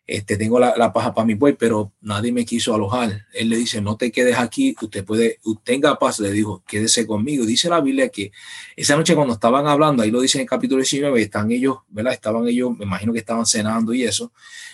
[0.08, 3.26] este, tengo la, paja para mi buey, pero nadie me quiso alojar.
[3.34, 7.46] Él le dice, no te quedes aquí, usted puede, tenga paz, le dijo, quédese conmigo.
[7.46, 8.32] Dice la Biblia que
[8.78, 12.14] esa noche cuando estaban hablando, ahí lo dice en el capítulo 19, están ellos, ¿verdad?
[12.14, 14.32] Estaban ellos, me imagino que estaban cenando y eso.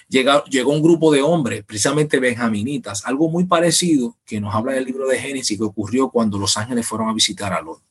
[0.07, 4.85] Llegó, llegó un grupo de hombres, precisamente benjaminitas, algo muy parecido que nos habla del
[4.85, 7.81] libro de Génesis que ocurrió cuando los ángeles fueron a visitar a Lot.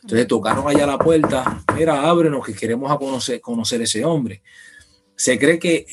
[0.00, 4.42] Entonces tocaron allá la puerta, mira, ábrenos que queremos a conocer, conocer ese hombre
[5.16, 5.86] se cree que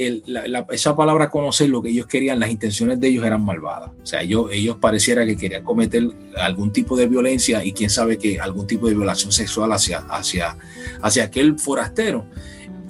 [0.72, 3.92] esa palabra conocer lo que ellos querían, las intenciones de ellos eran malvadas.
[4.04, 8.18] O sea, ellos, ellos pareciera que querían cometer algún tipo de violencia y quién sabe
[8.18, 10.58] que algún tipo de violación sexual hacia, hacia,
[11.02, 12.26] hacia aquel forastero.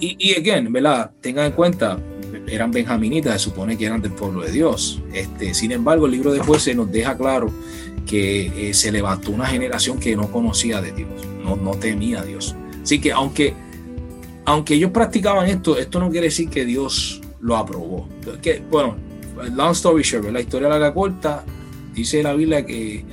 [0.00, 1.12] Y, y again, ¿verdad?
[1.20, 2.00] Tengan en cuenta,
[2.48, 5.00] eran benjaminitas, se supone que eran del pueblo de Dios.
[5.12, 7.52] Este, sin embargo, el libro de jueces nos deja claro
[8.06, 11.10] que eh, se levantó una generación que no conocía de Dios,
[11.44, 12.56] no, no temía a Dios.
[12.82, 13.54] Así que aunque
[14.44, 18.08] aunque ellos practicaban esto, esto no quiere decir que Dios lo aprobó.
[18.42, 18.96] Que, bueno,
[19.54, 21.44] long story short, la historia larga corta,
[21.94, 23.04] dice la Biblia que,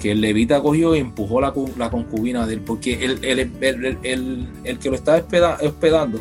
[0.00, 4.88] que el levita cogió y empujó la, la concubina de él, porque el, el, que
[4.90, 5.18] lo estaba
[5.62, 6.20] hospedando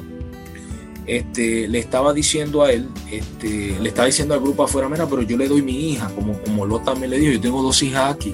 [1.06, 5.21] este, le estaba diciendo a él, este, le estaba diciendo al grupo afuera, mira, pero
[5.21, 8.13] yo le doy mi hija, como, como Lot también le dijo, yo tengo dos hijas
[8.13, 8.34] aquí,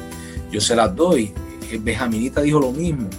[0.51, 1.31] yo se las doy.
[1.71, 3.09] El Benjaminita dijo lo mismo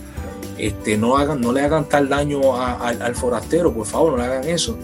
[0.58, 4.48] este, no, hagan, no le hagan tal daño al forastero, por favor, no le hagan
[4.48, 4.78] eso.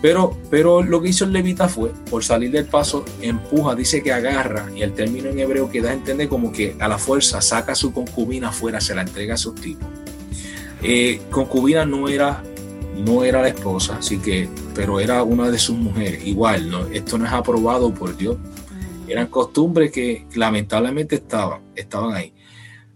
[0.00, 4.12] Pero, pero lo que hizo el levita fue, por salir del paso, empuja, dice que
[4.12, 7.40] agarra, y el término en hebreo que da a entender como que a la fuerza
[7.40, 9.88] saca su concubina afuera, se la entrega a sus tipos.
[10.82, 12.44] Eh, concubina no era,
[12.96, 16.24] no era la esposa, así que, pero era una de sus mujeres.
[16.24, 16.86] Igual, ¿no?
[16.86, 18.36] esto no es aprobado por Dios.
[19.08, 22.32] Eran costumbres que lamentablemente estaban, estaban ahí.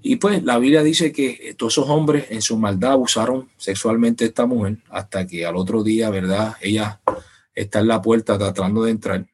[0.04, 4.28] Y pues la Biblia dice que todos esos hombres en su maldad abusaron sexualmente a
[4.28, 6.56] esta mujer hasta que al otro día, ¿verdad?
[6.60, 7.00] Ella
[7.54, 9.26] está en la puerta tratando de entrar.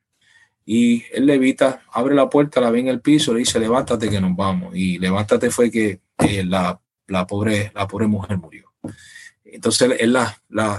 [0.67, 4.21] Y el levita abre la puerta, la ve en el piso, le dice, levántate que
[4.21, 4.77] nos vamos.
[4.77, 6.79] Y levántate fue que eh, la,
[7.27, 8.71] pobre, la pobre mujer murió.
[9.43, 10.15] Entonces él,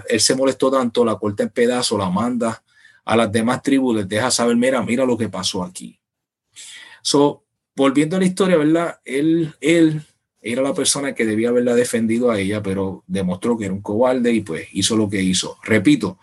[0.07, 2.63] él se molestó tanto, la corta en pedazos, la manda
[3.03, 5.99] a las demás tribus, les deja saber, mira, mira lo que pasó aquí.
[7.01, 7.43] So,
[7.75, 8.99] volviendo a la historia, ¿verdad?
[9.05, 10.01] Él, él
[10.41, 14.31] era la persona que debía haberla defendido a ella, pero demostró que era un cobarde
[14.31, 15.57] y pues hizo lo que hizo.
[15.63, 16.17] Repito,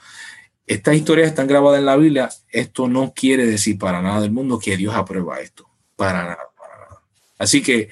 [0.66, 2.28] estas historias están grabadas en la Biblia.
[2.50, 5.68] Esto no quiere decir para nada del mundo que Dios aprueba esto.
[5.96, 7.02] Para nada, para nada.
[7.38, 7.90] Así que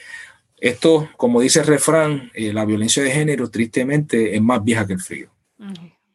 [0.59, 4.95] esto, como dice el refrán, eh, la violencia de género tristemente es más vieja que
[4.95, 5.31] el frío.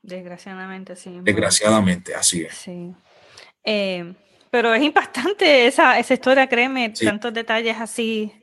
[0.01, 1.19] Desgraciadamente, sí.
[1.21, 2.55] Desgraciadamente, así es.
[2.55, 2.91] Sí.
[3.63, 4.13] Eh,
[4.51, 8.33] pero es impactante esa, esa historia, créeme, tantos detalles así.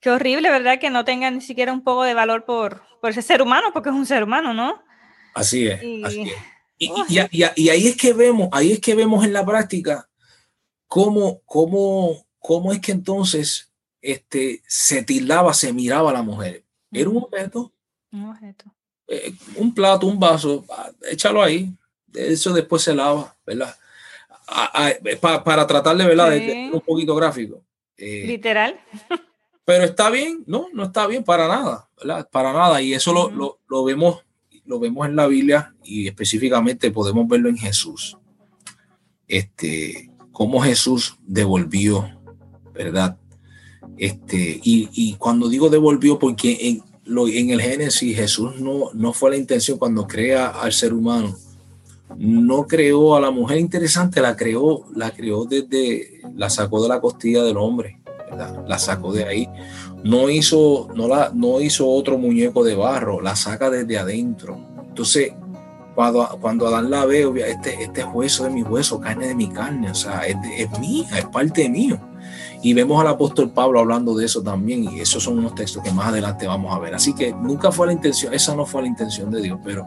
[0.00, 0.78] Qué horrible, ¿verdad?
[0.78, 3.90] Que no tenga ni siquiera un poco de valor por, por ese ser humano, porque
[3.90, 4.82] es un ser humano, ¿no?
[5.34, 5.82] Así es.
[5.82, 6.32] Y, así
[6.78, 10.08] Y, ahí es que vemos, ahí es que vemos en la práctica
[10.86, 16.64] cómo, cómo, cómo es que entonces este, se tildaba, se miraba a la mujer.
[16.90, 17.72] Era un objeto.
[18.10, 18.64] Un objeto.
[19.06, 21.72] Eh, un plato, un vaso, ah, échalo ahí,
[22.14, 23.76] eso después se lava, ¿verdad?
[25.20, 26.30] Para, tratarle, ¿verdad?
[26.30, 27.64] De, un poquito gráfico.
[27.96, 28.80] Eh, Literal.
[29.64, 32.28] Pero está bien, no, no está bien para nada, ¿verdad?
[32.30, 32.82] Para nada.
[32.82, 34.24] Y eso lo, lo, vemos,
[34.64, 38.16] lo vemos en la Biblia y específicamente podemos verlo en Jesús.
[39.28, 42.08] Este, cómo Jesús devolvió,
[42.72, 43.16] ¿verdad?
[43.96, 49.12] Este, y, y cuando digo devolvió, porque en, lo, en el Génesis Jesús no, no
[49.12, 51.36] fue la intención cuando crea al ser humano
[52.16, 57.00] no creó a la mujer interesante, la creó, la creó desde, la sacó de la
[57.00, 58.00] costilla del hombre,
[58.66, 59.48] la sacó de ahí.
[60.04, 64.58] No hizo, no, la, no hizo otro muñeco de barro, la saca desde adentro.
[64.88, 65.32] Entonces,
[65.94, 69.90] cuando, cuando Adán la ve, este, este hueso de mi hueso, carne de mi carne,
[69.90, 71.98] o sea, es, es mía, es parte mío.
[72.62, 75.90] Y vemos al apóstol Pablo hablando de eso también, y esos son unos textos que
[75.90, 76.94] más adelante vamos a ver.
[76.94, 79.86] Así que nunca fue la intención, esa no fue la intención de Dios, pero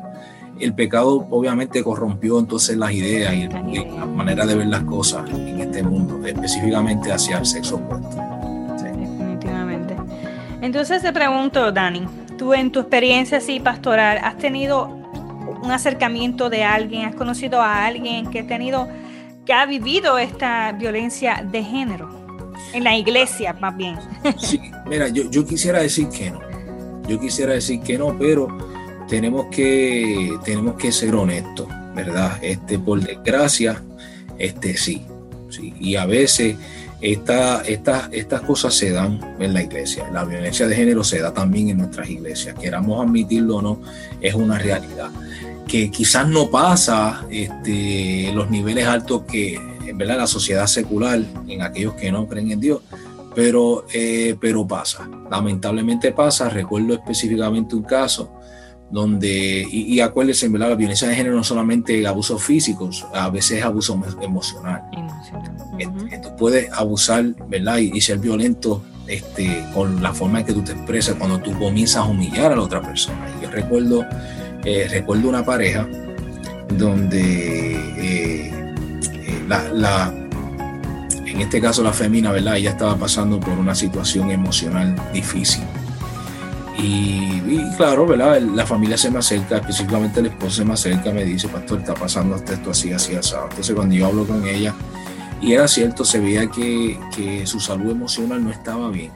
[0.63, 5.59] el pecado obviamente corrompió entonces las ideas y, la manera de ver las cosas en
[5.59, 8.15] este mundo, específicamente hacia el sexo opuesto.
[8.81, 9.95] Definitivamente.
[10.61, 12.05] Entonces te pregunto, Dani,
[12.37, 14.87] tú en tu experiencia así pastoral, ¿has tenido
[15.63, 18.87] un acercamiento de alguien, has conocido a alguien que ha tenido,
[19.45, 22.09] que ha vivido esta violencia de género?
[22.73, 23.97] En la iglesia, más bien.
[24.37, 26.39] Sí, mira, yo, yo quisiera decir que no.
[27.07, 28.47] Yo quisiera decir que no, pero
[29.07, 32.37] tenemos que, tenemos que ser honestos, ¿verdad?
[32.41, 33.81] Este, por desgracia,
[34.37, 35.03] este sí,
[35.49, 35.73] sí.
[35.79, 36.55] Y a veces
[37.01, 40.09] esta, estas cosas se dan en la iglesia.
[40.11, 42.57] La violencia de género se da también en nuestras iglesias.
[42.59, 43.81] Queramos admitirlo o no,
[44.21, 45.09] es una realidad.
[45.67, 49.59] Que quizás no pasa este, los niveles altos que
[49.93, 50.17] ¿verdad?
[50.17, 52.81] la sociedad secular, en aquellos que no creen en Dios,
[53.35, 55.09] pero, eh, pero pasa.
[55.29, 56.49] Lamentablemente pasa.
[56.49, 58.31] Recuerdo específicamente un caso
[58.93, 63.63] donde, y, y acuérdense, la violencia de género no solamente abusos físicos, a veces es
[63.63, 64.83] abuso emocional.
[65.79, 67.77] Entonces, puedes abusar, ¿verdad?
[67.77, 72.03] Y, ser violento este, con la forma en que tú te expresas cuando tú comienzas
[72.03, 73.17] a humillar a la otra persona.
[73.41, 74.05] yo recuerdo,
[74.63, 75.87] eh, recuerdo una pareja
[76.77, 80.13] donde eh, eh, la, la,
[81.25, 82.57] en este caso la femina, ¿verdad?
[82.57, 85.63] Ella estaba pasando por una situación emocional difícil
[86.77, 88.07] y, claro.
[88.15, 91.93] La familia se me acerca, específicamente el esposo se me acerca, me dice, pastor, está
[91.93, 93.35] pasando esto así, así, así.
[93.49, 94.73] Entonces cuando yo hablo con ella,
[95.41, 99.11] y era cierto, se veía que, que su salud emocional no estaba bien,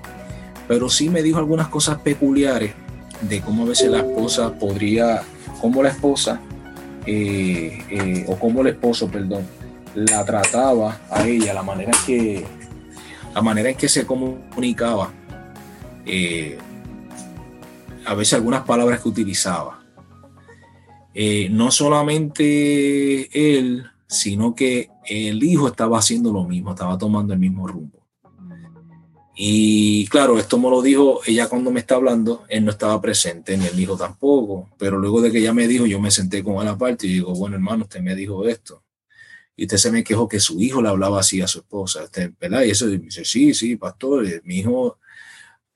[0.68, 2.74] pero sí me dijo algunas cosas peculiares
[3.22, 5.24] de cómo a veces la esposa podría,
[5.62, 6.40] cómo la esposa,
[7.06, 9.44] eh, eh, o cómo el esposo, perdón,
[9.96, 12.46] la trataba a ella, la manera en que,
[13.34, 15.10] la manera en que se comunicaba.
[16.06, 16.58] Eh,
[18.08, 19.84] a veces algunas palabras que utilizaba.
[21.14, 27.40] Eh, no solamente él, sino que el hijo estaba haciendo lo mismo, estaba tomando el
[27.40, 28.08] mismo rumbo.
[29.36, 33.58] Y claro, esto me lo dijo ella cuando me está hablando, él no estaba presente,
[33.58, 36.62] ni el hijo tampoco, pero luego de que ella me dijo, yo me senté con
[36.62, 38.84] él aparte y digo, bueno hermano, usted me dijo esto.
[39.56, 42.08] Y usted se me quejó que su hijo le hablaba así a su esposa,
[42.40, 42.64] ¿verdad?
[42.64, 44.98] Y eso dice, sí, sí, pastor, mi hijo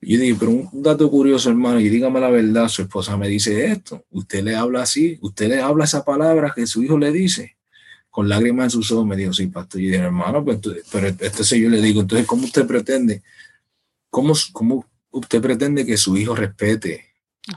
[0.02, 3.70] yo digo, pero un dato curioso, hermano, y dígame la verdad, su esposa me dice
[3.70, 7.56] esto, usted le habla así, usted le habla esa palabra que su hijo le dice,
[8.10, 10.58] con lágrimas en sus ojos, me dijo, sí, pastor, y dije, hermano, pues,
[10.90, 13.22] pero, entonces yo le digo, entonces, ¿cómo usted pretende,
[14.10, 17.06] cómo, cómo usted pretende que su hijo respete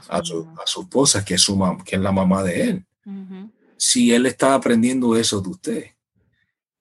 [0.08, 2.86] a su, a su esposa, que es, su que es la mamá de él?
[3.76, 5.84] Si él está aprendiendo eso de usted.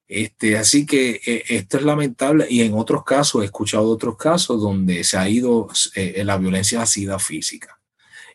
[0.08, 4.62] Este, así que eh, esto es lamentable y en otros casos, he escuchado otros casos
[4.62, 7.80] donde se ha ido, eh, la violencia ha sido física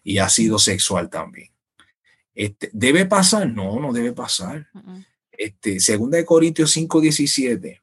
[0.03, 1.51] y ha sido sexual también.
[2.35, 3.49] Este, ¿Debe pasar?
[3.51, 4.69] No, no debe pasar.
[5.31, 7.81] Este, segunda de Corintios 5, 17.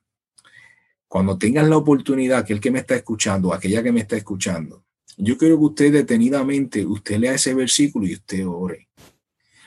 [1.08, 4.84] Cuando tengan la oportunidad, aquel que me está escuchando, aquella que me está escuchando,
[5.15, 8.89] yo quiero que usted detenidamente, usted lea ese versículo y usted ore.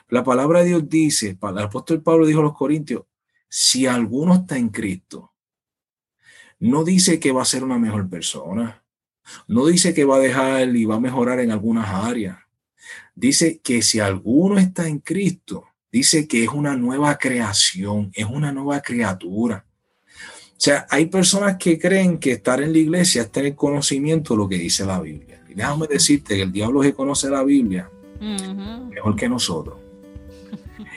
[0.08, 3.04] La palabra de Dios dice, el apóstol Pablo dijo a los Corintios,
[3.50, 5.32] si alguno está en Cristo,
[6.60, 8.82] no dice que va a ser una mejor persona,
[9.48, 12.38] no dice que va a dejar y va a mejorar en algunas áreas.
[13.14, 18.52] Dice que si alguno está en Cristo, dice que es una nueva creación, es una
[18.52, 19.66] nueva criatura.
[20.52, 24.38] O sea, hay personas que creen que estar en la iglesia es tener conocimiento de
[24.38, 25.42] lo que dice la Biblia.
[25.48, 27.90] Y déjame decirte que el diablo que conoce la Biblia
[28.20, 29.89] mejor que nosotros.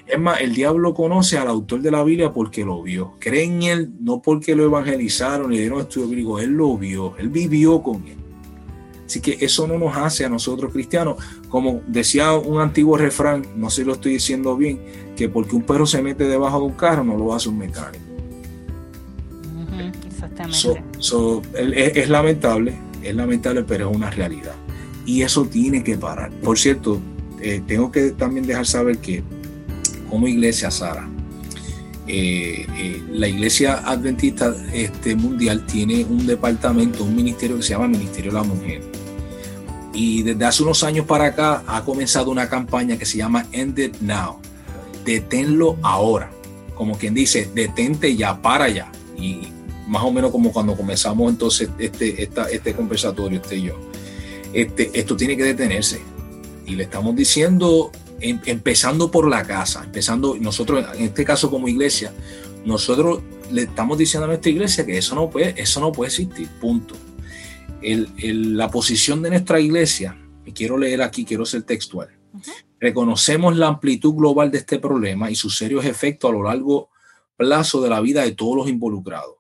[0.06, 3.14] Es más, el diablo conoce al autor de la Biblia porque lo vio.
[3.20, 7.16] Cree en él no porque lo evangelizaron y le dieron estudio bíblico, él lo vio,
[7.18, 8.18] él vivió con él.
[9.06, 11.18] Así que eso no nos hace a nosotros cristianos,
[11.50, 14.80] como decía un antiguo refrán, no sé si lo estoy diciendo bien,
[15.16, 18.04] que porque un perro se mete debajo de un carro no lo hace un mecánico.
[20.08, 20.84] exactamente.
[22.00, 22.74] es, lamentable,
[23.04, 24.56] es lamentable, pero es una realidad.
[25.06, 26.32] Y eso tiene que parar.
[26.32, 27.00] Por cierto,
[27.42, 29.22] eh, tengo que también dejar saber que
[30.14, 31.10] como iglesia, Sara,
[32.08, 37.88] eh, eh, la iglesia adventista este, mundial tiene un departamento, un ministerio que se llama
[37.88, 38.84] Ministerio de la Mujer.
[39.92, 43.80] Y desde hace unos años para acá ha comenzado una campaña que se llama End
[43.80, 44.38] It Now.
[45.04, 46.30] Deténlo ahora.
[46.76, 48.92] Como quien dice, detente ya, para ya.
[49.18, 49.48] Y
[49.88, 53.80] más o menos como cuando comenzamos entonces este, este conversatorio, este yo.
[54.54, 56.02] Este, esto tiene que detenerse.
[56.68, 57.92] Y le estamos diciendo
[58.24, 62.14] Em, empezando por la casa, empezando nosotros, en este caso como iglesia,
[62.64, 63.22] nosotros
[63.52, 66.96] le estamos diciendo a nuestra iglesia que eso no puede, eso no puede existir, punto.
[67.82, 72.18] la posición de nuestra iglesia, y quiero leer aquí, quiero ser textual,
[72.80, 76.92] reconocemos la amplitud global de este problema y sus serios efectos a lo largo
[77.36, 79.36] plazo de la vida de todos los involucrados.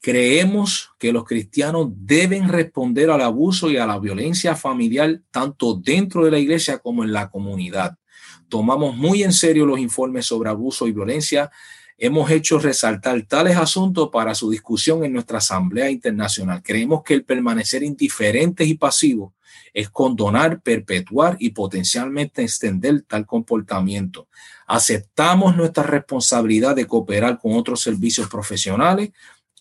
[0.00, 6.24] Creemos que los cristianos deben responder al abuso y a la violencia familiar tanto dentro
[6.24, 7.98] de la iglesia como en la comunidad
[8.52, 11.50] tomamos muy en serio los informes sobre abuso y violencia.
[11.96, 16.62] Hemos hecho resaltar tales asuntos para su discusión en nuestra Asamblea Internacional.
[16.62, 19.32] Creemos que el permanecer indiferentes y pasivos
[19.72, 24.28] es condonar, perpetuar y potencialmente extender tal comportamiento.
[24.66, 29.12] Aceptamos nuestra responsabilidad de cooperar con otros servicios profesionales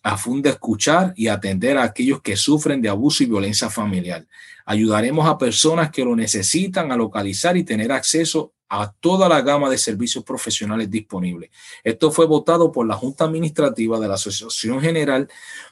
[0.03, 4.27] a fin de escuchar y atender a aquellos que sufren de abuso y violencia familiar.
[4.65, 9.69] Ayudaremos a personas que lo necesitan a localizar y tener acceso a toda la gama
[9.69, 11.49] de servicios profesionales disponibles.
[11.83, 15.27] Esto fue votado por la Junta Administrativa de la Asociación General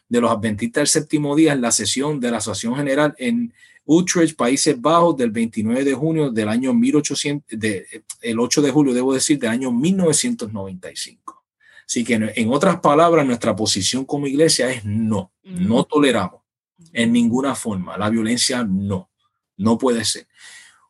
[0.10, 3.54] de los Adventistas del Séptimo Día en la sesión de la Asociación General en
[3.86, 7.58] Utrecht, Países Bajos, del 29 de junio del año 1800,
[8.22, 11.46] el 8 de julio, debo decir, del año 1995.
[11.88, 16.42] Así que, en otras palabras, nuestra posición como iglesia es no, no toleramos
[16.92, 19.10] en ninguna forma la violencia, no,
[19.56, 20.28] no puede ser.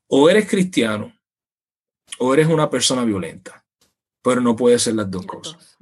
[0.07, 1.14] O eres cristiano
[2.20, 3.63] o eres una persona violenta,
[4.22, 5.78] pero no puede ser las dos cosas.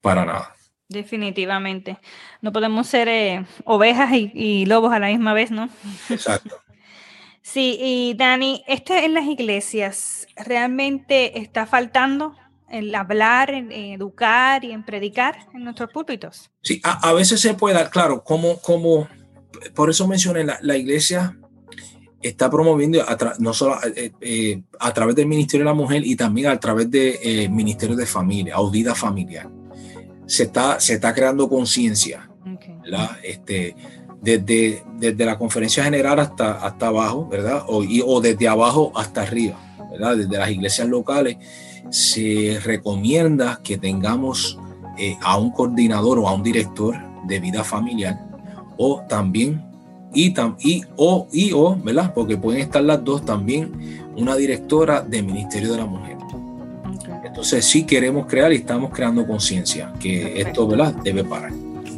[0.00, 0.54] Para nada.
[0.88, 1.98] Definitivamente.
[2.40, 5.68] No podemos ser eh, ovejas y, lobos a la misma vez, ¿no?
[6.10, 6.56] Exacto.
[7.42, 12.36] sí, y Dani, este en las iglesias realmente está faltando
[12.68, 16.50] el hablar, en, educar y en predicar en nuestros púlpitos.
[16.62, 19.08] Sí, a, veces se puede, claro, como, como,
[19.74, 21.36] por eso mencioné la, la iglesia
[22.22, 23.04] está promoviendo
[23.38, 26.90] no solo eh, eh, a través del Ministerio de la Mujer y también a través
[26.90, 29.50] del de, eh, Ministerio de Familia, Audida Familiar.
[30.26, 32.30] Se está, se está creando conciencia,
[33.22, 33.74] este,
[34.20, 37.64] desde, desde la conferencia general hasta, hasta abajo, ¿verdad?
[37.66, 39.58] O, o desde abajo hasta arriba,
[39.90, 40.16] ¿verdad?
[40.16, 41.36] Desde las iglesias locales
[41.90, 44.58] se recomienda que tengamos
[45.22, 46.96] a un coordinador o a un director
[47.26, 48.18] de vida familiar
[48.76, 49.71] o también
[50.14, 52.12] y, y, o, y o, ¿verdad?
[52.14, 53.72] Porque pueden estar las dos también,
[54.16, 56.16] una directora del Ministerio de la Mujer.
[57.24, 60.94] Entonces sí queremos crear y estamos creando conciencia que esto, ¿verdad?
[61.02, 61.50] Debe parar.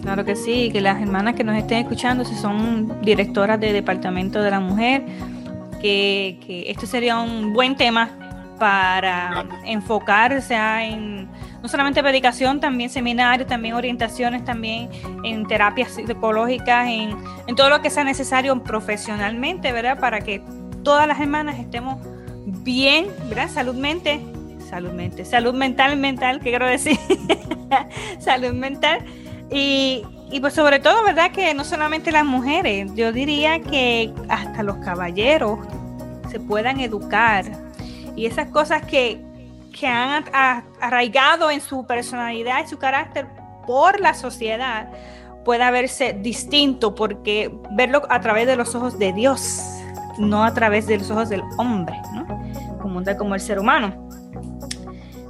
[0.02, 4.42] Claro que sí, que las hermanas que nos estén escuchando, si son directoras de Departamento
[4.42, 5.04] de la Mujer,
[5.80, 8.10] que, que esto sería un buen tema
[8.58, 11.26] para enfocarse en
[11.64, 14.90] no solamente predicación, también seminarios, también orientaciones, también
[15.22, 19.98] en terapias psicológicas, en, en todo lo que sea necesario profesionalmente, ¿verdad?
[19.98, 20.42] Para que
[20.82, 21.96] todas las hermanas estemos
[22.44, 23.48] bien, ¿verdad?
[23.48, 24.20] Saludmente,
[24.68, 26.98] saludmente, salud mental, mental, ¿qué quiero decir?
[28.18, 28.98] salud mental.
[29.50, 31.30] Y, y pues sobre todo, ¿verdad?
[31.30, 35.60] Que no solamente las mujeres, yo diría que hasta los caballeros
[36.30, 37.46] se puedan educar.
[38.16, 39.18] Y esas cosas que,
[39.78, 40.24] que han
[40.80, 43.26] arraigado en su personalidad y su carácter
[43.66, 44.88] por la sociedad
[45.44, 49.60] pueda verse distinto porque verlo a través de los ojos de Dios,
[50.18, 52.26] no a través de los ojos del hombre, ¿no?
[52.80, 54.08] como, como el ser humano.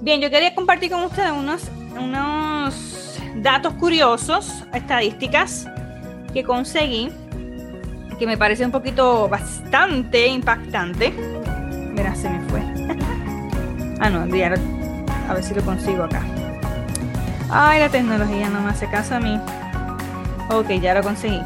[0.02, 1.62] Bien, yo quería compartir con ustedes unos,
[1.98, 5.66] unos datos curiosos, estadísticas
[6.32, 7.10] que conseguí,
[8.18, 11.10] que me parece un poquito bastante impactante.
[11.94, 12.63] Mira, se me fue.
[14.04, 16.20] Ah, no, a ver si lo consigo acá.
[17.48, 19.40] Ay, la tecnología no me hace caso a mí.
[20.50, 21.40] Ok, ya lo conseguí.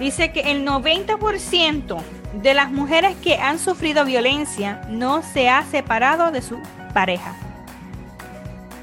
[0.00, 2.02] Dice que el 90%
[2.42, 6.58] de las mujeres que han sufrido violencia no se ha separado de su
[6.92, 7.36] pareja.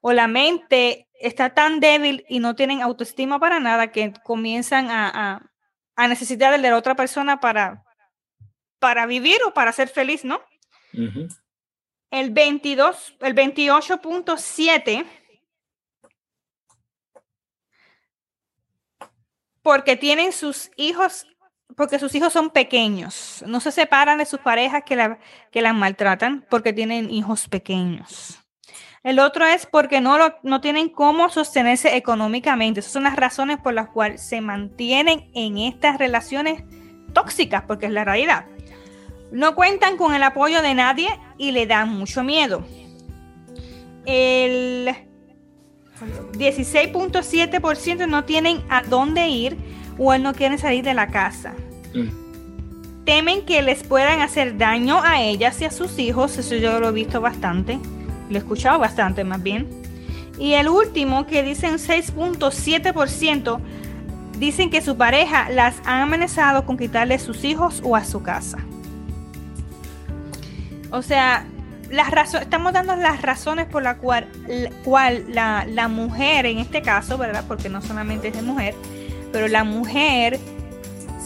[0.00, 5.50] o la mente está tan débil y no tienen autoestima para nada que comienzan a,
[5.96, 7.84] necesitar de la otra persona para,
[8.78, 10.40] para vivir o para ser feliz, ¿no?
[12.10, 15.06] El 22, el 28.7
[19.66, 21.26] porque tienen sus hijos
[21.76, 23.44] porque sus hijos son pequeños.
[23.46, 25.18] No se separan de sus parejas que, la,
[25.52, 28.40] que las maltratan porque tienen hijos pequeños.
[29.04, 32.80] El otro es porque no, lo, no tienen cómo sostenerse económicamente.
[32.80, 36.64] Esas son las razones por las cuales se mantienen en estas relaciones
[37.12, 38.46] tóxicas, porque es la realidad.
[39.30, 41.08] No cuentan con el apoyo de nadie
[41.38, 42.64] y le dan mucho miedo.
[44.06, 44.94] El
[46.32, 49.56] 16.7% no tienen a dónde ir
[49.98, 51.54] o no quieren salir de la casa.
[51.96, 53.04] Mm.
[53.04, 56.88] Temen que les puedan hacer daño a ellas y a sus hijos, eso yo lo
[56.88, 57.78] he visto bastante,
[58.28, 59.68] lo he escuchado bastante más bien.
[60.38, 63.60] Y el último, que dicen 6.7%,
[64.38, 68.58] dicen que su pareja las ha amenazado con quitarle sus hijos o a su casa.
[70.90, 71.46] O sea,
[71.90, 74.26] las estamos dando las razones por la cual,
[74.84, 77.44] cual la, la, mujer, en este caso, ¿verdad?
[77.46, 78.74] Porque no solamente es de mujer,
[79.32, 80.38] pero la mujer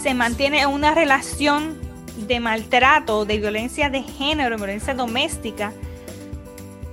[0.03, 1.79] se mantiene en una relación
[2.27, 5.73] de maltrato, de violencia de género, violencia doméstica,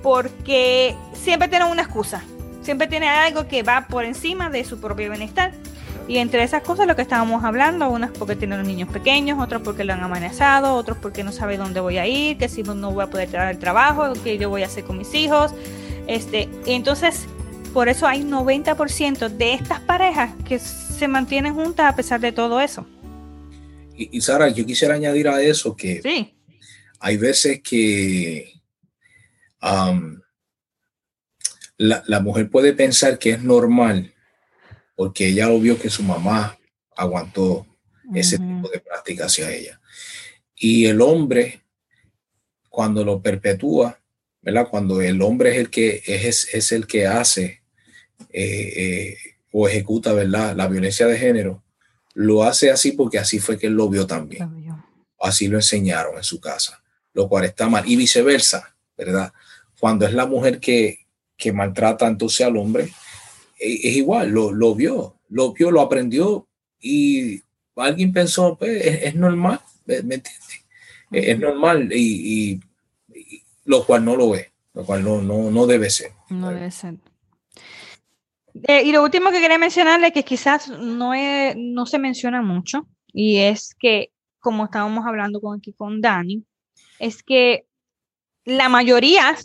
[0.03, 2.23] porque siempre tiene una excusa,
[2.61, 5.51] siempre tiene algo que va por encima de su propio bienestar.
[6.09, 9.61] Y entre esas cosas lo que estábamos hablando, unas porque tienen los niños pequeños, otros
[9.61, 12.91] porque lo han amenazado, otros porque no sabe dónde voy a ir, que si no
[12.91, 15.53] voy a poder traer el trabajo, que yo voy a hacer con mis hijos.
[16.07, 17.25] Este, entonces,
[17.73, 22.61] por eso hay 90% de estas parejas que se mantienen juntas a pesar de todo
[22.61, 22.85] eso.
[23.97, 26.01] Y, Sara, yo quisiera añadir a eso que
[26.99, 28.53] hay veces que
[31.77, 34.13] la, mujer puede pensar que es normal
[34.95, 36.57] porque ella lo vio que su mamá
[36.95, 37.65] aguantó
[38.13, 39.79] ese tipo de práctica hacia ella.
[40.55, 41.61] Y el hombre,
[42.69, 43.99] cuando lo perpetúa,
[44.41, 44.67] ¿verdad?
[44.69, 47.61] Cuando el hombre es el que, es, es el que hace
[48.31, 49.17] eh, eh,
[49.51, 50.55] o ejecuta, ¿verdad?
[50.55, 51.63] La violencia de género,
[52.17, 54.49] lo hace así porque así fue que él lo vio también.
[55.19, 56.81] Así lo enseñaron en su casa,
[57.13, 57.87] lo cual está mal.
[57.87, 59.31] Y viceversa, ¿verdad?
[59.79, 61.05] Cuando es la mujer que,
[61.37, 62.91] que maltrata entonces al hombre,
[63.59, 66.47] e, es, igual, lo, lo, vio, lo vio, lo aprendió
[66.79, 67.43] y
[67.75, 70.65] alguien pensó, pues es, normal, ¿me entiendes?
[71.11, 72.59] Es, normal y,
[73.65, 76.13] lo cual no lo ve, lo cual no, no, no debe ser.
[76.29, 76.95] No debe ser.
[78.63, 81.11] Eh, y lo último que quería mencionarle, que quizás no,
[81.55, 86.43] no se menciona mucho, y es que, como estábamos hablando con, aquí con Dani,
[86.99, 87.65] es que
[88.45, 89.35] la mayoría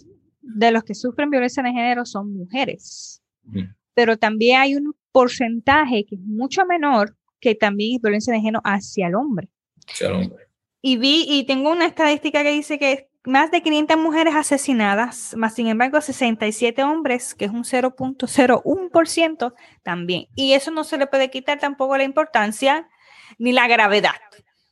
[0.40, 3.22] de los que sufren violencia de género son mujeres,
[3.94, 8.60] pero también hay un porcentaje que es mucho menor que también es violencia de género
[8.64, 9.48] hacia el hombre.
[9.88, 10.46] Hacia el hombre.
[10.80, 15.54] Y vi, y tengo una estadística que dice que más de 500 mujeres asesinadas, más
[15.54, 20.26] sin embargo 67 hombres, que es un 0.01% también.
[20.34, 22.88] Y eso no se le puede quitar tampoco la importancia
[23.38, 24.14] ni la gravedad,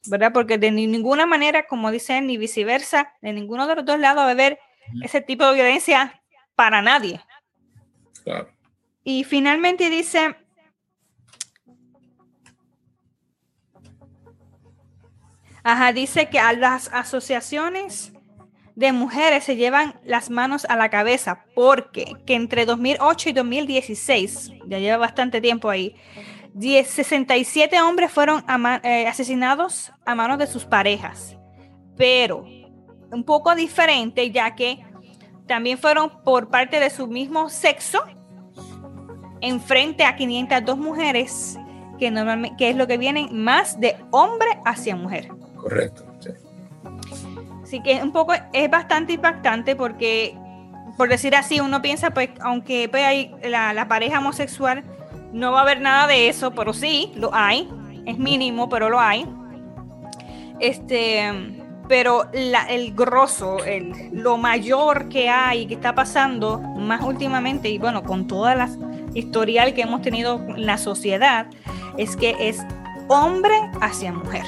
[0.06, 0.32] ¿verdad?
[0.32, 4.28] Porque de ninguna manera, como dicen, ni viceversa, de ninguno de los dos lados va
[4.28, 4.58] a haber
[5.02, 6.20] ese tipo de violencia
[6.56, 7.20] para nadie.
[9.04, 10.36] Y finalmente dice,
[15.62, 18.12] Ajá, dice que a las asociaciones
[18.80, 24.52] de mujeres se llevan las manos a la cabeza porque que entre 2008 y 2016,
[24.66, 25.94] ya lleva bastante tiempo ahí,
[26.58, 28.42] 67 hombres fueron
[28.82, 31.36] eh, asesinados a manos de sus parejas,
[31.94, 32.46] pero
[33.12, 34.82] un poco diferente ya que
[35.46, 38.02] también fueron por parte de su mismo sexo
[39.42, 41.58] en frente a 502 mujeres
[41.98, 45.28] que normalmente que es lo que vienen más de hombre hacia mujer.
[45.56, 46.09] Correcto.
[47.70, 50.36] Así que un poco, es bastante impactante porque,
[50.96, 54.82] por decir así, uno piensa, pues, aunque pues, hay la, pareja homosexual,
[55.32, 57.70] no va a haber nada de eso, pero sí, lo hay.
[58.06, 59.24] Es mínimo, pero lo hay.
[60.58, 61.30] Este,
[61.86, 68.02] pero el grosso, el, lo mayor que hay, que está pasando más últimamente, y bueno,
[68.02, 68.68] con toda la
[69.14, 71.46] historial que hemos tenido en la sociedad,
[71.98, 72.66] es que es
[73.06, 74.42] hombre hacia mujer.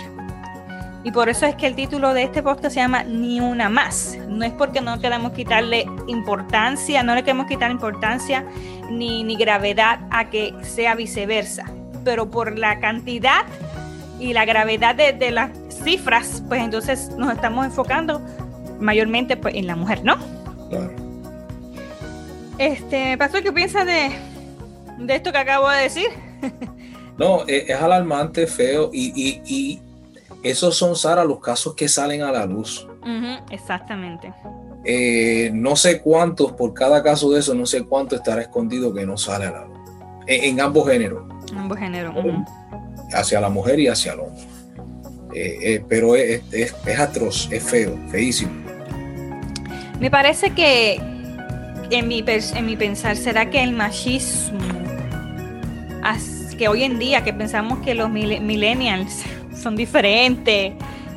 [1.05, 4.17] Y por eso es que el título de este podcast se llama Ni una más.
[4.29, 8.45] No es porque no queremos quitarle importancia, no le queremos quitar importancia
[8.89, 11.65] ni, ni gravedad a que sea viceversa.
[12.05, 13.45] Pero por la cantidad
[14.21, 15.51] y la gravedad de, las
[15.83, 18.21] cifras, pues entonces nos estamos enfocando
[18.79, 20.17] mayormente pues, en la mujer, ¿no?
[20.71, 20.93] Claro.
[22.59, 24.11] Este, Pastor, ¿qué piensas de,
[24.99, 26.07] de esto que acabo de decir?
[27.19, 29.81] no, es, alarmante, feo y
[30.43, 32.87] esos son, Sara, los casos que salen a la luz.
[33.51, 34.33] exactamente.
[34.85, 39.07] Eh, no sé cuántos, por cada caso de eso, no sé cuánto estará escondido que
[39.07, 39.79] no sale a la luz.
[40.27, 41.25] En, ambos géneros.
[41.57, 42.15] Ambos géneros.
[43.13, 44.43] Hacia la mujer y hacia el hombre.
[45.35, 46.43] Eh, eh, pero es,
[46.99, 48.53] atroz, es feo, feísimo.
[50.01, 51.01] Me parece que
[51.91, 54.59] en mi, en mi pensar, ¿será que el machismo,
[56.57, 59.23] que hoy en día que pensamos que los millennials
[59.55, 60.73] son diferentes,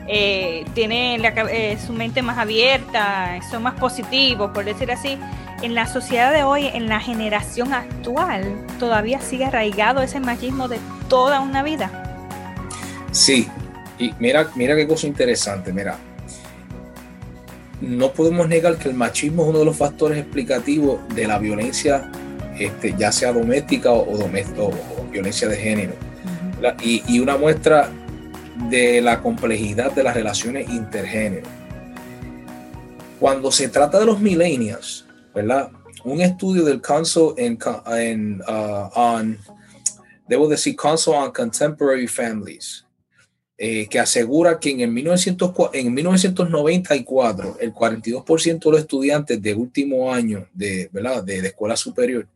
[0.07, 5.17] eh, tienen eh, su mente más abierta, son más positivos, por decir así.
[5.61, 10.79] En la sociedad de hoy, en la generación actual, todavía sigue arraigado ese machismo de
[11.09, 11.89] toda una vida.
[13.11, 13.47] Sí,
[13.97, 15.97] y mira, mira qué cosa interesante, mira.
[17.81, 22.11] No podemos negar que el machismo es uno de los factores explicativos de la violencia,
[22.59, 25.93] este, ya sea doméstica o, o, violencia de género.
[26.81, 27.89] y, y, una muestra
[28.69, 31.47] de la complejidad de las relaciones intergénero.
[33.19, 35.71] Cuando se trata de los millennials, ¿verdad?
[36.03, 39.37] Un estudio del Council en, uh, on,
[40.27, 42.85] debo decir, Council on Contemporary Families,
[43.57, 49.53] eh, que asegura que en, el 1900, en 1994 el 42% de los estudiantes de
[49.53, 51.23] último año de, ¿verdad?
[51.23, 52.27] de escuela superior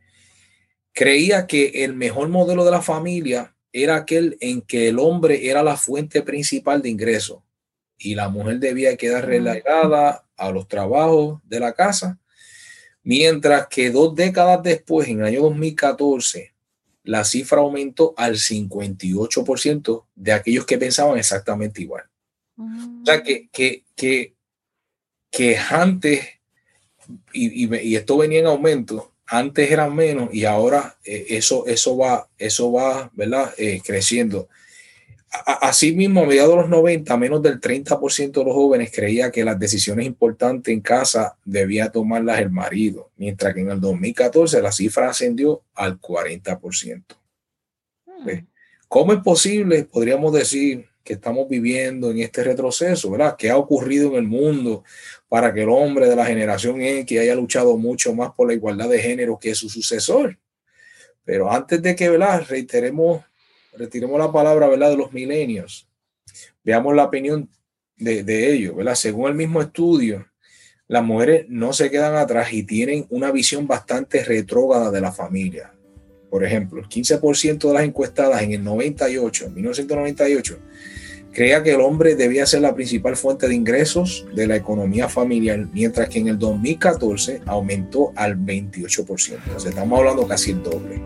[1.00, 5.64] creía que el mejor modelo de la familia era aquel en que el hombre era
[5.64, 7.44] la fuente principal de ingreso
[7.98, 12.18] y la mujer debía quedar relegada a los trabajos de la casa,
[13.04, 16.54] mientras que dos décadas después, en el año 2014,
[17.04, 22.04] la cifra aumentó al 58% de aquellos que pensaban exactamente igual.
[22.58, 24.36] O sea, que, que, que,
[25.30, 26.26] que antes,
[27.34, 32.28] y, y, esto venía en aumento, antes eran menos y ahora eh, eso, eso va,
[32.38, 33.54] eso va, ¿verdad?
[33.58, 34.50] Eh, creciendo.
[35.46, 39.60] Asimismo, a mediados de los 90, menos del 30% de los jóvenes creía que las
[39.60, 45.10] decisiones importantes en casa debía tomarlas el marido, mientras que en el 2014 la cifra
[45.10, 47.04] ascendió al 40%.
[48.08, 48.30] Hmm.
[48.88, 53.36] ¿Cómo es posible, podríamos decir, que estamos viviendo en este retroceso, ¿verdad?
[53.38, 54.84] ¿Qué ha ocurrido en el mundo
[55.28, 58.90] para que el hombre de la generación X haya luchado mucho más por la igualdad
[58.90, 60.38] de género que su sucesor?
[61.26, 62.46] Pero antes de que, ¿verdad?
[62.48, 63.24] Reiteremos,
[63.74, 64.92] retiremos la palabra, ¿verdad?
[64.92, 65.88] De los milenios.
[66.64, 67.50] Veamos la opinión
[67.98, 68.96] de, de ellos, ¿verdad?
[68.96, 70.26] Según el mismo estudio,
[70.88, 75.72] las mujeres no se quedan atrás y tienen una visión bastante retrógrada de la familia.
[76.30, 80.60] Por ejemplo, el 15% de las encuestadas en el 98, en 1998,
[81.40, 85.70] creía que el hombre debía ser la principal fuente de ingresos de la economía familiar,
[85.72, 89.08] mientras que en el 2014 aumentó al 28%.
[89.08, 91.02] O sea, estamos hablando casi el doble.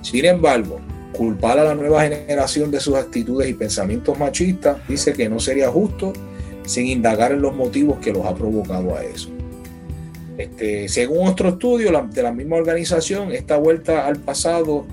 [0.00, 0.80] Sin embargo,
[1.12, 5.68] culpar a la nueva generación de sus actitudes y pensamientos machistas dice que no sería
[5.68, 6.12] justo
[6.66, 9.28] sin indagar en los motivos que los ha provocado a eso.
[10.36, 14.86] Este, según otro estudio de la misma organización, esta vuelta al pasado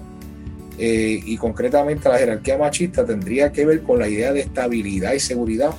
[0.82, 5.19] eh, y concretamente la jerarquía machista tendría que ver con la idea de estabilidad y
[5.19, 5.71] seguridad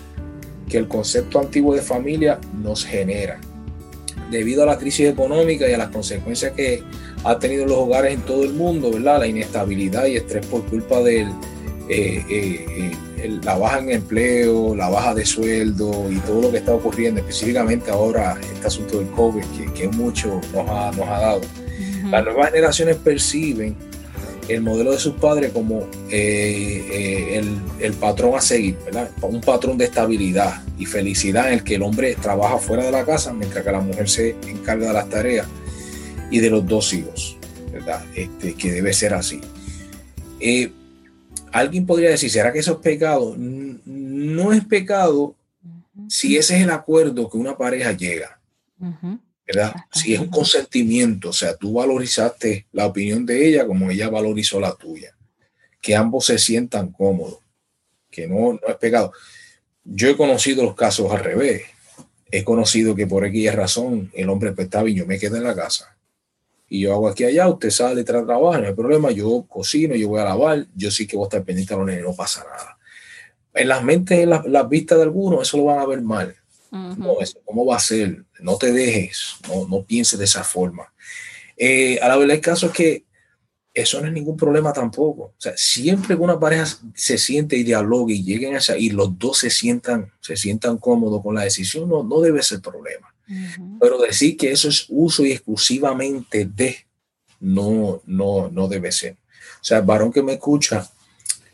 [0.68, 3.40] que el concepto antiguo de familia nos genera.
[4.30, 6.82] Debido a la crisis económica y a las consecuencias que
[7.24, 9.20] ha tenido los hogares en todo el mundo, ¿verdad?
[9.20, 11.28] La inestabilidad y estrés por culpa del
[11.88, 16.74] eh, eh, la baja en empleo, la baja de sueldo y todo lo que está
[16.74, 19.42] ocurriendo, específicamente ahora este asunto del COVID,
[19.74, 21.40] que, mucho nos ha, nos ha dado,
[22.10, 23.76] las nuevas generaciones perciben
[24.50, 25.80] el modelo de sus padres como
[26.10, 29.10] eh, eh, el, el, patrón a seguir, ¿verdad?
[29.22, 33.04] Un patrón de estabilidad y felicidad en el que el hombre trabaja fuera de la
[33.04, 35.46] casa mientras que la mujer se encarga de las tareas
[36.30, 37.36] y de los dos hijos,
[37.72, 38.04] ¿verdad?
[38.14, 39.40] Este, que debe ser así.
[40.40, 40.72] Eh,
[41.52, 43.34] alguien podría decir, ¿será que eso es pecado?
[43.36, 45.34] No es pecado
[46.08, 48.40] si ese es el acuerdo que una pareja llega.
[49.52, 49.74] ¿Verdad?
[49.90, 54.60] Si es un consentimiento, o sea, tú valorizaste la opinión de ella como ella valorizó
[54.60, 55.16] la tuya,
[55.80, 57.40] que ambos se sientan cómodos,
[58.10, 59.12] que no, no es pecado.
[59.84, 61.62] Yo he conocido los casos al revés.
[62.30, 65.54] He conocido que por aquella razón el hombre estaba y yo me quedo en la
[65.54, 65.96] casa.
[66.68, 70.06] Y yo hago aquí allá, usted sale, trae trabajo, no hay problema, yo cocino, yo
[70.06, 72.44] voy a lavar, yo sí que voy a estar pendiente a los nenes, no pasa
[72.44, 72.78] nada.
[73.52, 76.39] En las mentes, en las, las vistas de algunos, eso lo van a ver mal
[77.44, 78.24] ¿Cómo va a ser?
[78.40, 80.92] No te dejes, no, no pienses de esa forma.
[81.56, 83.04] Eh, a la verdad, el caso es que
[83.72, 85.22] eso no es ningún problema tampoco.
[85.22, 88.90] O sea, siempre que una pareja se siente y dialogue y lleguen a esa, y
[88.90, 93.14] los dos se sientan, se sientan cómodos con la decisión, no, no debe ser problema.
[93.80, 96.84] Pero decir que eso es uso y exclusivamente de,
[97.38, 99.12] no, no, no debe ser.
[99.12, 100.90] O sea, el varón que me escucha,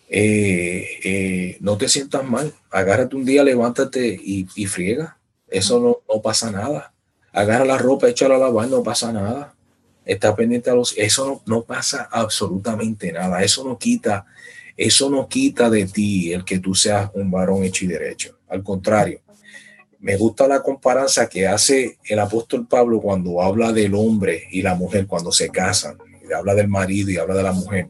[0.08, 5.18] eh, eh, no te sientas mal, agárrate un día, levántate y, y friega.
[5.48, 6.92] Eso no, no, pasa nada.
[7.32, 9.54] Agarra la ropa, échala a lavar, no pasa nada.
[10.04, 10.96] Está pendiente a los.
[10.96, 13.42] Eso no, no, pasa absolutamente nada.
[13.42, 14.26] Eso no quita,
[14.76, 18.38] eso no quita de ti el que tú seas un varón hecho y derecho.
[18.48, 19.20] Al contrario,
[19.98, 24.76] me gusta la comparanza que hace el apóstol Pablo cuando habla del hombre y la
[24.76, 25.98] mujer cuando se casan.
[26.36, 27.88] Habla del marido y habla de la mujer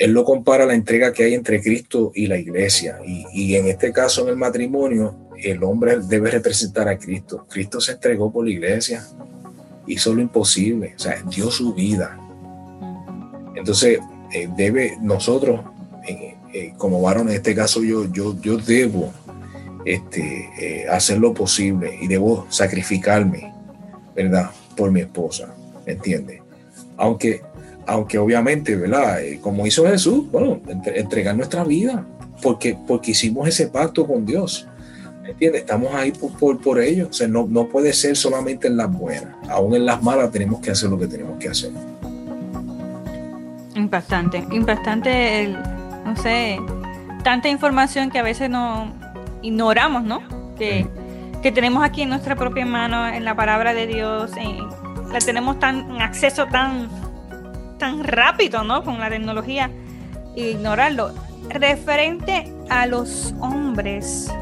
[0.00, 2.98] él lo compara a la entrega que hay entre Cristo y la iglesia.
[3.04, 7.46] Y, en este caso, en el matrimonio, el hombre debe representar a Cristo.
[7.50, 9.06] Cristo se entregó por la iglesia,
[9.86, 12.18] hizo lo imposible, o sea, dio su vida.
[13.54, 13.98] Entonces,
[14.32, 15.60] eh, debe nosotros,
[16.08, 19.12] eh, eh, como varón, en este caso yo, yo, yo debo
[19.84, 23.52] este, hacer lo posible y debo sacrificarme,
[24.16, 24.50] ¿verdad?
[24.74, 26.40] Por mi esposa, ¿me entiendes?
[26.96, 27.42] Aunque
[27.90, 29.20] aunque obviamente, ¿verdad?
[29.20, 30.60] Eh, como hizo Jesús, bueno,
[30.94, 32.06] entregar nuestra vida,
[32.40, 34.68] porque, porque hicimos ese pacto con Dios.
[35.24, 35.62] ¿Entiendes?
[35.62, 37.08] Estamos ahí por, por, ello.
[37.10, 39.34] O sea, no, no puede ser solamente en las buenas.
[39.48, 41.72] Aún en las malas tenemos que hacer lo que tenemos que hacer.
[43.74, 45.58] Impactante, impactante, el,
[46.04, 46.60] no sé,
[47.24, 48.92] tanta información que a veces no
[49.42, 50.22] ignoramos, ¿no?
[50.56, 50.86] Que,
[51.42, 54.30] que tenemos aquí en nuestra propia mano, en la palabra de Dios,
[55.12, 56.88] la tenemos tan acceso tan
[57.80, 58.84] tan rápido, ¿no?
[58.84, 59.68] Con la tecnología,
[60.36, 61.12] ignorarlo.
[61.48, 64.32] Referente a los hombres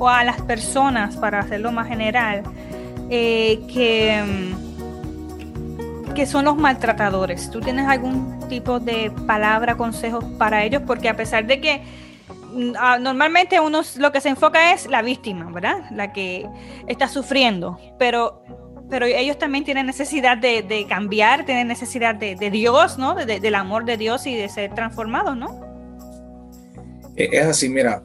[0.00, 2.42] o a las personas, para hacerlo más general,
[3.10, 7.50] eh, que, mm, que son los maltratadores.
[7.50, 10.82] ¿Tú tienes algún tipo de palabra, consejos para ellos?
[10.84, 11.82] Porque a pesar de que
[12.52, 15.84] mm, ah, normalmente uno lo que se enfoca es la víctima, ¿verdad?
[15.92, 16.48] La que
[16.88, 18.42] está sufriendo, pero
[18.90, 23.14] pero ellos también tienen necesidad de, cambiar, tienen necesidad de, Dios, ¿no?
[23.14, 25.60] del amor de Dios y de ser transformados, ¿no?
[27.16, 28.02] E, es así, mira,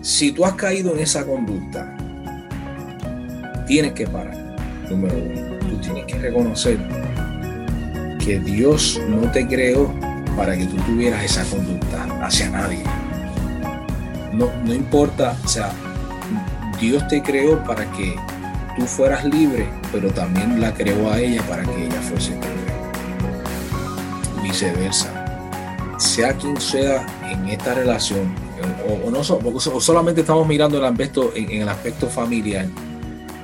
[0.00, 1.96] si tú has caído en esa conducta,
[3.66, 4.36] tienes que parar,
[4.90, 5.58] número uno.
[5.60, 6.78] Tú tienes que reconocer
[8.22, 9.92] que Dios no te creó
[10.36, 12.82] para que tú tuvieras esa conducta hacia nadie.
[14.32, 15.72] No, no importa, o sea,
[16.78, 18.14] Dios te creó para que
[18.76, 22.48] tú fueras libre, pero también la creó a ella para que ella fuese libre.
[24.42, 25.20] Viceversa.
[25.98, 28.34] Sea quien sea en esta relación,
[29.04, 32.66] o, no solamente estamos mirando el aspecto, en, el aspecto familiar,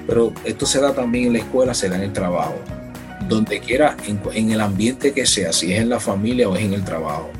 [0.06, 2.56] pero esto se da también en la escuela, se da en el trabajo.
[3.28, 6.74] Donde quiera, en el ambiente que sea, si es en la familia o es en
[6.74, 7.30] el trabajo.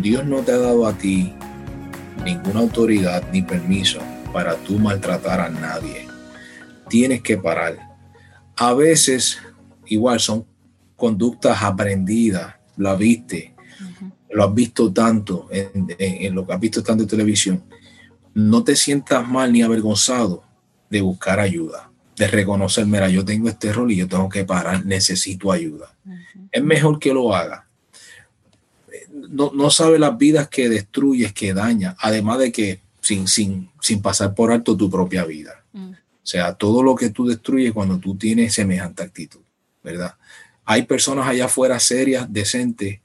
[0.00, 1.34] Dios no te ha dado a ti
[2.24, 3.98] ninguna autoridad ni permiso
[4.32, 6.13] para tú maltratar a nadie
[6.88, 7.78] tienes que parar.
[8.56, 9.38] A veces,
[9.86, 10.46] igual, son
[10.96, 13.54] conductas aprendidas, la viste,
[14.30, 17.64] lo has visto tanto en, lo que has visto tanto en televisión.
[18.34, 20.42] No te sientas mal ni avergonzado
[20.90, 24.84] de buscar ayuda, de reconocer, mira, yo tengo este rol y yo tengo que parar,
[24.84, 25.94] necesito ayuda.
[26.50, 27.68] Es mejor que lo haga.
[29.12, 34.02] No, no sabe las vidas que destruyes, que daña, además de que sin, sin, sin
[34.02, 35.63] pasar por alto tu propia vida.
[36.24, 39.42] Sea, todo lo que tú destruyes cuando tú tienes semejante actitud,
[39.82, 40.16] ¿verdad?
[40.64, 43.00] Hay personas allá afuera serias, decentes,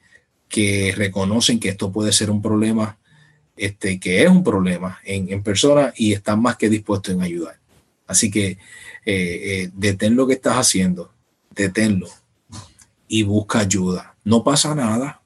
[0.47, 2.97] que reconocen que esto puede ser un problema
[3.55, 7.59] este, que es un problema en, en persona y están más que dispuestos en ayudar.
[8.07, 8.57] Así que eh,
[9.05, 11.13] eh, detén lo que estás haciendo,
[11.53, 12.07] deténlo
[13.09, 14.15] y busca ayuda.
[14.23, 15.21] No pasa nada,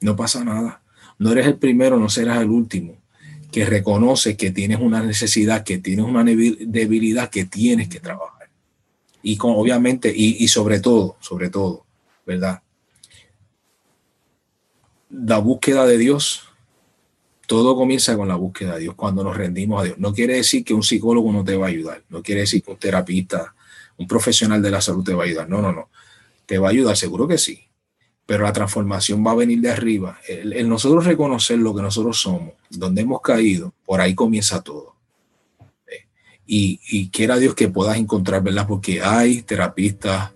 [0.00, 0.82] no pasa nada.
[1.18, 2.99] No eres el primero, no serás el último
[3.50, 8.48] que reconoce que tienes una necesidad, que tienes una debilidad que tienes que trabajar.
[9.22, 11.84] Y con, obviamente, y, y sobre todo, sobre todo,
[12.26, 12.62] ¿verdad?
[15.10, 16.50] La búsqueda de Dios
[17.50, 19.98] todo comienza con la búsqueda de Dios, cuando nos rendimos a Dios.
[19.98, 22.70] No quiere decir que un psicólogo no te va a ayudar, no quiere decir que
[22.70, 23.56] un terapista,
[23.96, 25.48] un profesional de la salud te va a ayudar.
[25.48, 25.88] No, no, no.
[26.46, 27.60] Te va a ayudar, seguro que sí.
[28.30, 30.20] Pero la transformación va a venir de arriba.
[30.28, 34.94] El, nosotros reconocer lo que nosotros somos, donde hemos caído, por ahí comienza todo.
[35.88, 36.06] Eh,
[36.46, 38.68] y, quiera Dios que puedas encontrar, ¿verdad?
[38.68, 40.30] Porque hay terapistas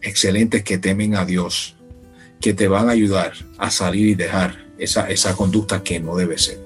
[0.00, 1.76] excelentes que temen a Dios,
[2.40, 6.58] que te van a ayudar a salir y dejar esa, conducta que no debe ser.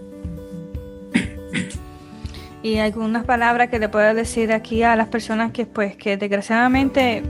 [2.62, 7.24] Y algunas palabras que le puedo decir aquí a las personas que pues que desgraciadamente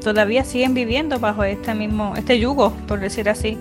[0.00, 3.56] todavía siguen viviendo bajo este mismo, este yugo, por decir así,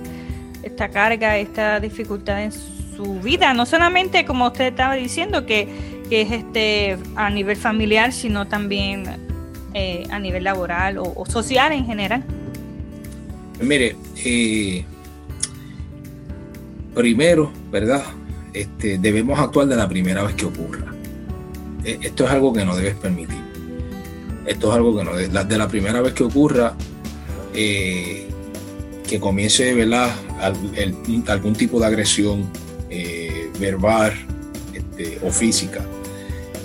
[0.63, 6.31] esta carga, esta dificultad en su vida, no solamente como usted estaba diciendo que, es
[6.31, 9.03] este a nivel familiar, sino también
[9.75, 12.23] eh, a nivel laboral o, social en general.
[13.61, 14.83] Mire, eh,
[16.95, 18.03] primero, ¿verdad?
[18.53, 20.91] Este, debemos actuar de la primera vez que ocurra.
[21.85, 23.48] E, esto es algo que no debes permitir.
[24.49, 25.47] Esto es algo que no debes.
[25.47, 26.73] De la primera vez que ocurra,
[27.53, 28.27] eh,
[29.07, 30.11] que comience, ¿verdad?
[31.27, 32.49] algún tipo de agresión
[32.89, 34.13] eh, verbal
[34.73, 35.85] este, o física.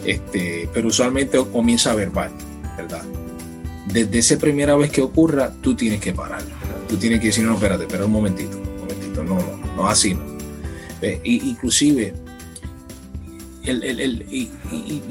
[0.06, 2.30] Este, pero usualmente comienza verbal,
[2.78, 3.02] ¿verdad?
[3.92, 6.42] Desde esa primera vez que ocurra, tú tienes que parar.
[6.88, 10.14] Tú tienes que decir, no, espérate, espera un momentito, un momentito, no, no no así,
[10.14, 10.22] ¿no?
[11.22, 12.14] inclusive,
[13.66, 14.48] y,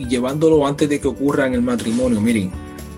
[0.07, 2.51] llevándolo antes de que ocurra en el matrimonio, miren,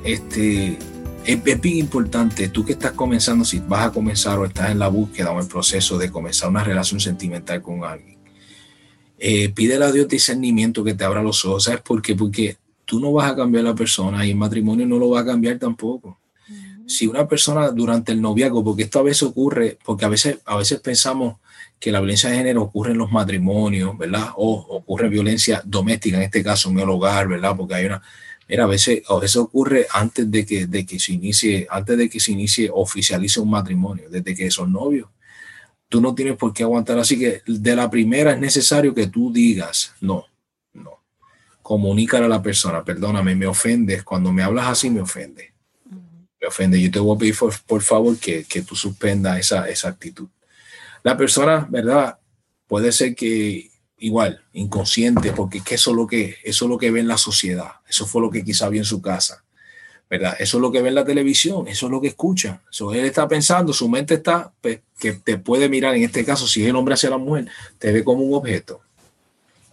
[0.06, 0.78] este,
[1.26, 4.88] es, bien importante, tú que estás comenzando, si vas a comenzar o estás en la
[4.88, 8.20] búsqueda o en el proceso de comenzar una relación sentimental con alguien,
[9.18, 12.16] eh, pídele a Dios discernimiento que te abra los ojos, ¿sabes por qué?
[12.16, 15.22] Porque tú no vas a cambiar a la persona y el matrimonio no lo va
[15.22, 16.20] a cambiar tampoco.
[16.86, 20.56] Si una persona durante el noviazgo, porque esto a veces ocurre, porque a veces, a
[20.56, 21.38] veces pensamos
[21.80, 24.30] que la violencia de género ocurre en los matrimonios, ¿verdad?
[24.36, 27.56] O ocurre violencia doméstica, en este caso en el hogar, ¿verdad?
[27.58, 28.04] Porque hay una,
[28.48, 32.10] mira, a veces, a veces ocurre antes de que, de que se inicie, antes de
[32.10, 35.10] que se inicie, oficialice un matrimonio, desde que son novios.
[35.88, 36.98] Tú no tienes por qué aguantar.
[37.00, 40.26] Así que de la primera es necesario que tú digas, no,
[40.74, 41.04] no.
[41.62, 44.04] Comunícale a la persona, perdóname, me ofendes.
[44.04, 45.54] Cuando me hablas así, me ofende.
[46.42, 46.82] Me ofende.
[46.82, 47.36] Yo te voy a pedir,
[47.66, 50.28] por, favor, que, que tú suspendas esa, esa actitud.
[51.04, 52.18] La persona, ¿verdad?
[52.68, 57.00] Puede ser que igual, inconsciente, porque eso es lo que, eso es lo que ve
[57.00, 59.44] en la sociedad, eso fue lo que quizá vio en su casa,
[60.10, 60.36] ¿verdad?
[60.40, 62.62] Eso es lo que ve en la televisión, eso es lo que escucha.
[62.72, 64.52] Eso él está pensando, su mente está,
[65.00, 67.48] que te puede mirar, en este caso, si es el hombre hacia la mujer,
[67.80, 68.82] te ve como un objeto.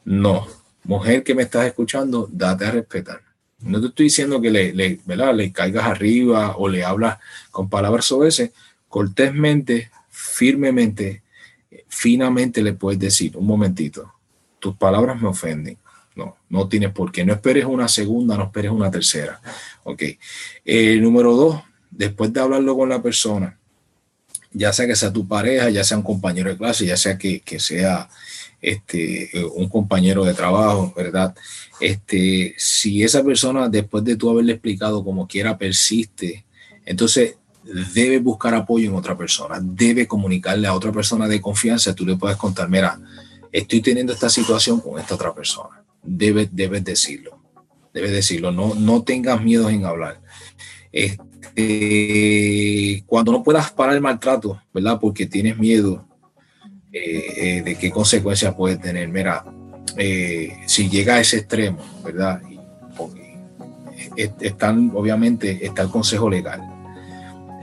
[0.05, 0.47] No,
[0.85, 3.21] mujer que me estás escuchando, date a respetar.
[3.61, 5.35] No te estoy diciendo que le, ¿verdad?
[5.35, 7.19] le caigas arriba o le hablas
[7.51, 8.53] con palabras ese,
[8.89, 11.22] cortésmente, firmemente,
[11.89, 14.13] finamente le puedes decir, un momentito,
[14.59, 15.79] tus palabras me ofenden.
[16.15, 17.25] No, no tienes por qué.
[17.25, 19.41] No esperes una segunda, no esperes una tercera.
[19.85, 20.03] Ok.
[20.65, 23.59] Eh, número dos, después de hablarlo con la persona,
[24.53, 27.43] ya sea que sea tu pareja, ya sea un compañero de clase, ya sea que,
[27.59, 28.09] sea
[28.61, 31.35] este, un compañero de trabajo, ¿verdad?
[31.81, 36.45] Este, si esa persona, después de tú haberle explicado como quiera, persiste,
[36.85, 42.05] entonces debe buscar apoyo en otra persona, debe comunicarle a otra persona de confianza, tú
[42.05, 43.01] le puedes contar, mira,
[43.51, 47.39] estoy teniendo esta situación con esta otra persona, debes, decirlo,
[47.95, 50.21] debes decirlo, no, no tengas miedo en hablar.
[50.91, 52.25] Este,
[53.07, 54.99] cuando no puedas parar el maltrato, ¿verdad?
[55.01, 56.07] Porque tienes miedo
[56.93, 59.45] eh, eh, de qué consecuencias puede tener, mira,
[59.97, 62.43] eh, si llega a ese extremo, ¿verdad?
[64.17, 66.72] están, obviamente, está el consejo legal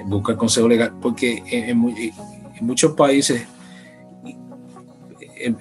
[0.10, 1.78] busca consejo legal, porque en,
[2.62, 3.48] muchos países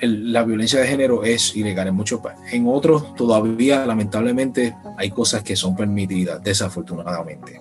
[0.00, 2.52] la violencia de género es ilegal en muchos países.
[2.52, 7.60] En otros todavía, lamentablemente, hay cosas que son permitidas, desafortunadamente.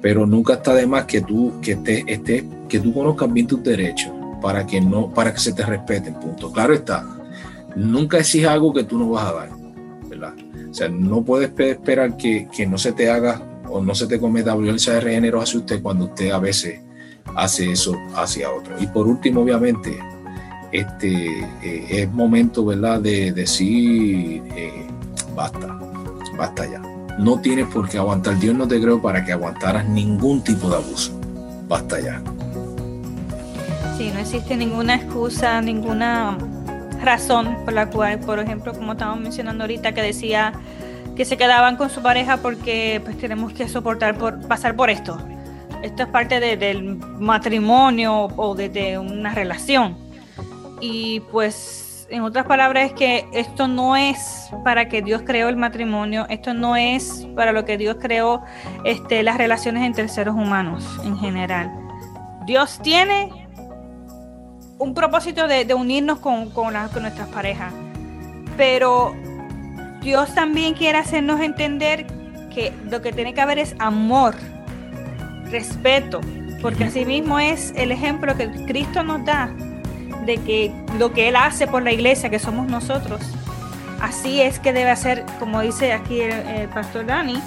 [0.00, 3.62] Pero nunca está de más que tú, que estés, esté, que tú conozcas bien tus
[3.62, 6.50] derechos para que no, para que se te respeten, punto.
[6.50, 7.06] Claro está.
[7.76, 9.50] Nunca exija algo que tú no vas a dar,
[10.08, 10.34] ¿verdad?
[10.70, 14.20] O sea, no puedes esperar que, que no se te haga o no se te
[14.20, 16.80] cometa violencia de género hacia usted cuando usted a veces
[17.34, 18.74] hace eso hacia otro.
[18.78, 19.98] Y por último, obviamente,
[20.70, 24.86] este, eh, es momento, ¿verdad?, de decir, eh,
[25.34, 25.78] basta,
[26.36, 26.80] basta ya.
[27.18, 28.38] No tienes por qué aguantar.
[28.38, 31.12] Dios no te creó para que aguantaras ningún tipo de abuso.
[31.68, 32.22] Basta ya.
[33.96, 36.38] Sí, no existe ninguna excusa, ninguna
[37.02, 40.52] razón por la cual, por ejemplo, como estábamos mencionando ahorita, que decía
[41.16, 45.18] que se quedaban con su pareja porque pues tenemos que soportar por pasar por esto.
[45.82, 49.96] Esto es parte del matrimonio o de, una relación.
[50.80, 55.56] Y pues, en otras palabras, es que esto no es para que Dios creó el
[55.56, 58.42] matrimonio, esto no es para lo que Dios creó
[58.84, 61.72] este, las relaciones entre seres humanos en general.
[62.46, 63.42] Dios tiene
[64.78, 67.72] un propósito de, unirnos con, con, nuestras parejas.
[68.56, 69.14] Pero
[70.02, 72.06] Dios también quiere hacernos entender
[72.52, 74.34] que lo que tiene que haber es amor,
[75.50, 76.20] respeto,
[76.60, 79.50] porque así mismo es el ejemplo que Cristo nos da
[80.26, 83.20] de que lo que Él hace por la iglesia, que somos nosotros,
[84.00, 87.40] así es que debe hacer, como dice aquí el, pastor Dani,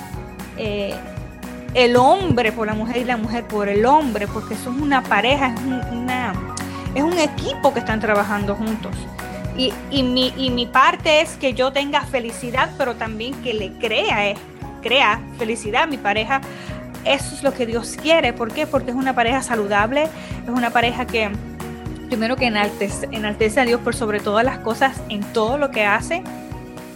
[0.58, 0.96] eh,
[1.74, 5.54] el hombre por la mujer y la mujer por el hombre, porque son una pareja,
[5.54, 6.34] es una
[6.96, 8.96] es un equipo que están trabajando juntos.
[9.58, 14.36] Y, mi, mi parte es que yo tenga felicidad, pero también que le crea, eh,
[14.82, 16.42] crea felicidad a mi pareja.
[17.06, 18.34] Eso es lo que Dios quiere.
[18.34, 18.68] ¿Por qué?
[18.68, 20.04] Porque es una pareja saludable,
[20.44, 21.32] es una pareja que
[22.08, 25.86] primero que enaltece, enaltece a Dios por sobre todas las cosas en todo lo que
[25.86, 26.22] hace.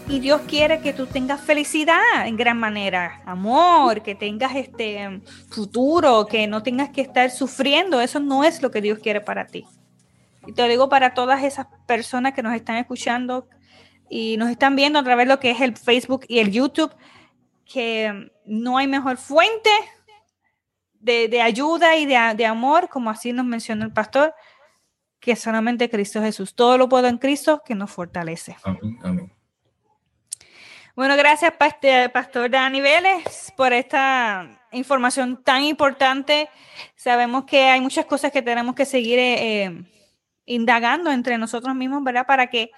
[0.10, 6.26] Y Dios quiere que tú tengas felicidad en gran manera, amor, que tengas este futuro,
[6.26, 8.02] que no tengas que estar sufriendo.
[8.02, 9.66] Eso no es lo que Dios quiere para ti.
[10.50, 13.48] Y te lo digo para todas esas personas que nos están escuchando
[14.10, 16.92] y nos están viendo a través de lo que es el Facebook y el YouTube,
[17.72, 19.70] que no hay mejor fuente
[20.94, 24.34] de, ayuda y de, amor, como así nos mencionó el pastor,
[25.20, 26.56] que solamente Cristo Jesús.
[26.56, 28.58] Todo lo puedo en Cristo que nos fortalece.
[28.64, 29.32] Amén,
[30.96, 31.54] Bueno, gracias,
[32.12, 36.50] Pastor Dani Vélez, por esta información tan importante.
[36.96, 39.20] Sabemos que hay muchas cosas que tenemos que seguir.
[39.20, 39.86] Eh,
[40.50, 42.26] indagando entre nosotros mismos, ¿verdad?
[42.26, 42.72] Para que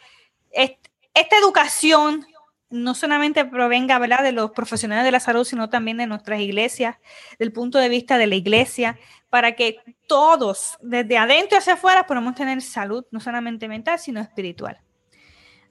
[0.52, 2.26] esta educación
[2.70, 4.24] no solamente provenga, ¿verdad?
[4.24, 6.98] De los profesionales de la salud, sino también de nuestras iglesias,
[7.40, 9.00] del punto de vista de la iglesia,
[9.30, 14.78] para que todos, desde adentro hacia afuera, podamos tener salud, no solamente mental, sino espiritual.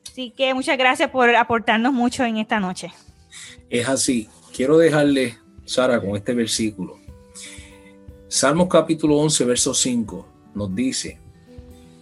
[0.07, 2.91] Así que muchas gracias por aportarnos mucho en esta noche.
[3.69, 4.29] Es así.
[4.57, 6.99] Quiero dejarle, Sara, con este versículo.
[8.29, 11.20] Salmos capítulo 11, verso 5 nos dice,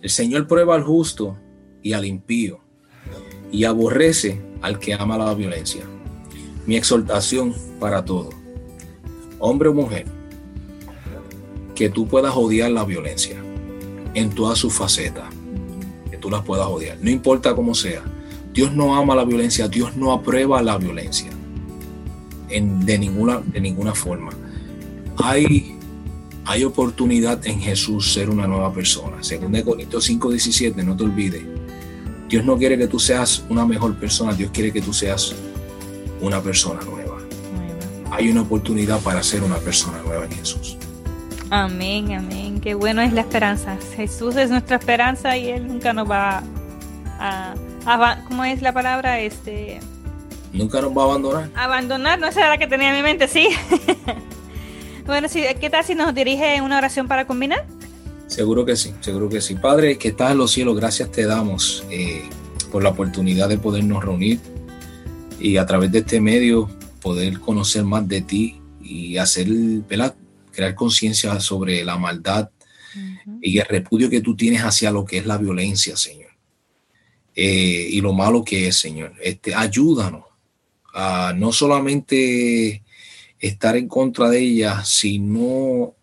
[0.09, 1.36] el Señor prueba al justo
[1.82, 2.61] y al impío
[3.52, 5.82] y aborrece al que ama la violencia.
[6.64, 8.30] Mi exhortación para todo,
[9.38, 10.06] hombre o mujer,
[11.74, 13.36] que tú puedas odiar la violencia
[14.14, 15.26] en todas sus facetas,
[16.11, 18.02] que tú las puedas odiar, no importa cómo sea.
[18.54, 21.30] Dios no ama la violencia, Dios no aprueba la violencia
[22.48, 24.30] en, de, ninguna, de ninguna forma.
[25.18, 25.78] Hay
[26.49, 29.18] hay oportunidad en Jesús ser una nueva persona.
[29.20, 31.42] Según de Corintios 5:17, no te olvides.
[32.26, 35.34] Dios no quiere que tú seas una mejor persona, Dios quiere que tú seas
[36.22, 37.18] una persona nueva.
[38.11, 40.78] Hay una oportunidad para ser una persona nueva en Jesús.
[41.51, 42.61] Amén, amén.
[42.62, 43.76] Qué bueno es la esperanza.
[43.94, 46.42] Jesús es nuestra esperanza y Él nunca nos va
[47.18, 47.55] a...
[48.26, 49.20] ¿Cómo es la palabra?
[49.20, 49.80] Este...
[50.55, 51.51] Nunca nos va a abandonar.
[51.55, 53.49] Abandonar, no esa era la que tenía en mi mente, sí.
[55.09, 57.66] Bueno, ¿qué tal si nos dirige una oración para combinar?
[58.26, 59.54] Seguro que sí, seguro que sí.
[59.54, 62.28] Padre, que estás en los cielos, gracias te damos eh,
[62.70, 64.38] por la oportunidad de podernos reunir
[65.40, 66.68] y a través de este medio
[67.00, 69.48] poder conocer más de ti y hacer,
[69.88, 70.14] ¿verdad?
[70.52, 72.50] crear conciencia sobre la maldad
[73.40, 76.32] y el repudio que tú tienes hacia lo que es la violencia, Señor.
[77.34, 79.14] Eh, y lo malo que es, Señor.
[79.22, 80.24] Este, ayúdanos
[80.92, 82.82] a no solamente
[83.41, 85.95] estar en contra de ella, sino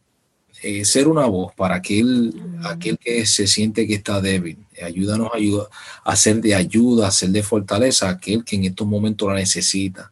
[0.61, 2.33] eh, ser una voz para aquel,
[2.63, 4.57] aquel que se siente que está débil.
[4.83, 8.87] Ayúdanos a, a ser de ayuda, a ser de fortaleza a aquel que en estos
[8.87, 10.11] momentos la necesita.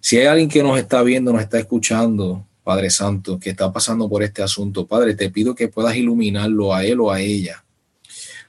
[0.00, 4.08] Si hay alguien que nos está viendo, nos está escuchando, Padre Santo, que está pasando
[4.08, 7.64] por este asunto, Padre, te pido que puedas iluminarlo a él o a ella.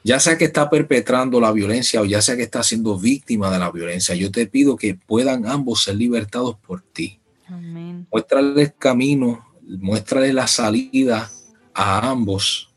[0.03, 3.59] Ya sea que está perpetrando la violencia o ya sea que está siendo víctima de
[3.59, 7.19] la violencia, yo te pido que puedan ambos ser libertados por ti.
[8.11, 11.31] Muéstrale el camino, muéstrale la salida
[11.73, 12.73] a ambos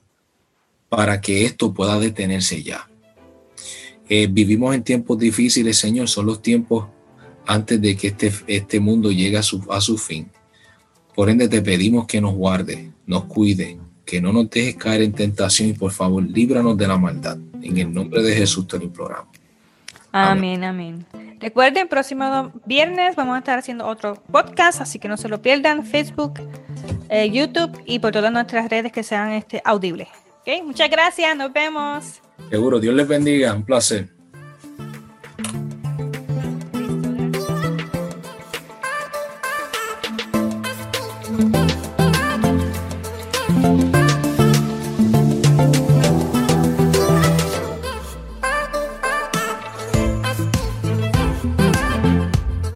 [0.89, 2.89] para que esto pueda detenerse ya.
[4.09, 6.87] Eh, vivimos en tiempos difíciles, Señor, son los tiempos
[7.47, 10.31] antes de que este, este mundo llegue a su, a su fin.
[11.15, 15.13] Por ende, te pedimos que nos guarde, nos cuide, que no nos dejes caer en
[15.13, 17.39] tentación y por favor, líbranos de la maldad.
[17.63, 19.36] En el nombre de Jesús te lo imploramos.
[20.17, 21.07] Amén, amén.
[21.41, 25.85] Recuerden, próximo viernes vamos a estar haciendo otro podcast, así que no se lo pierdan.
[25.85, 26.41] Facebook,
[27.11, 30.09] eh, YouTube y por todas nuestras redes que sean este, audibles.
[30.41, 30.63] ¿Okay?
[30.63, 32.23] Muchas gracias, nos vemos.
[32.49, 34.16] Seguro, Dios les bendiga, un placer.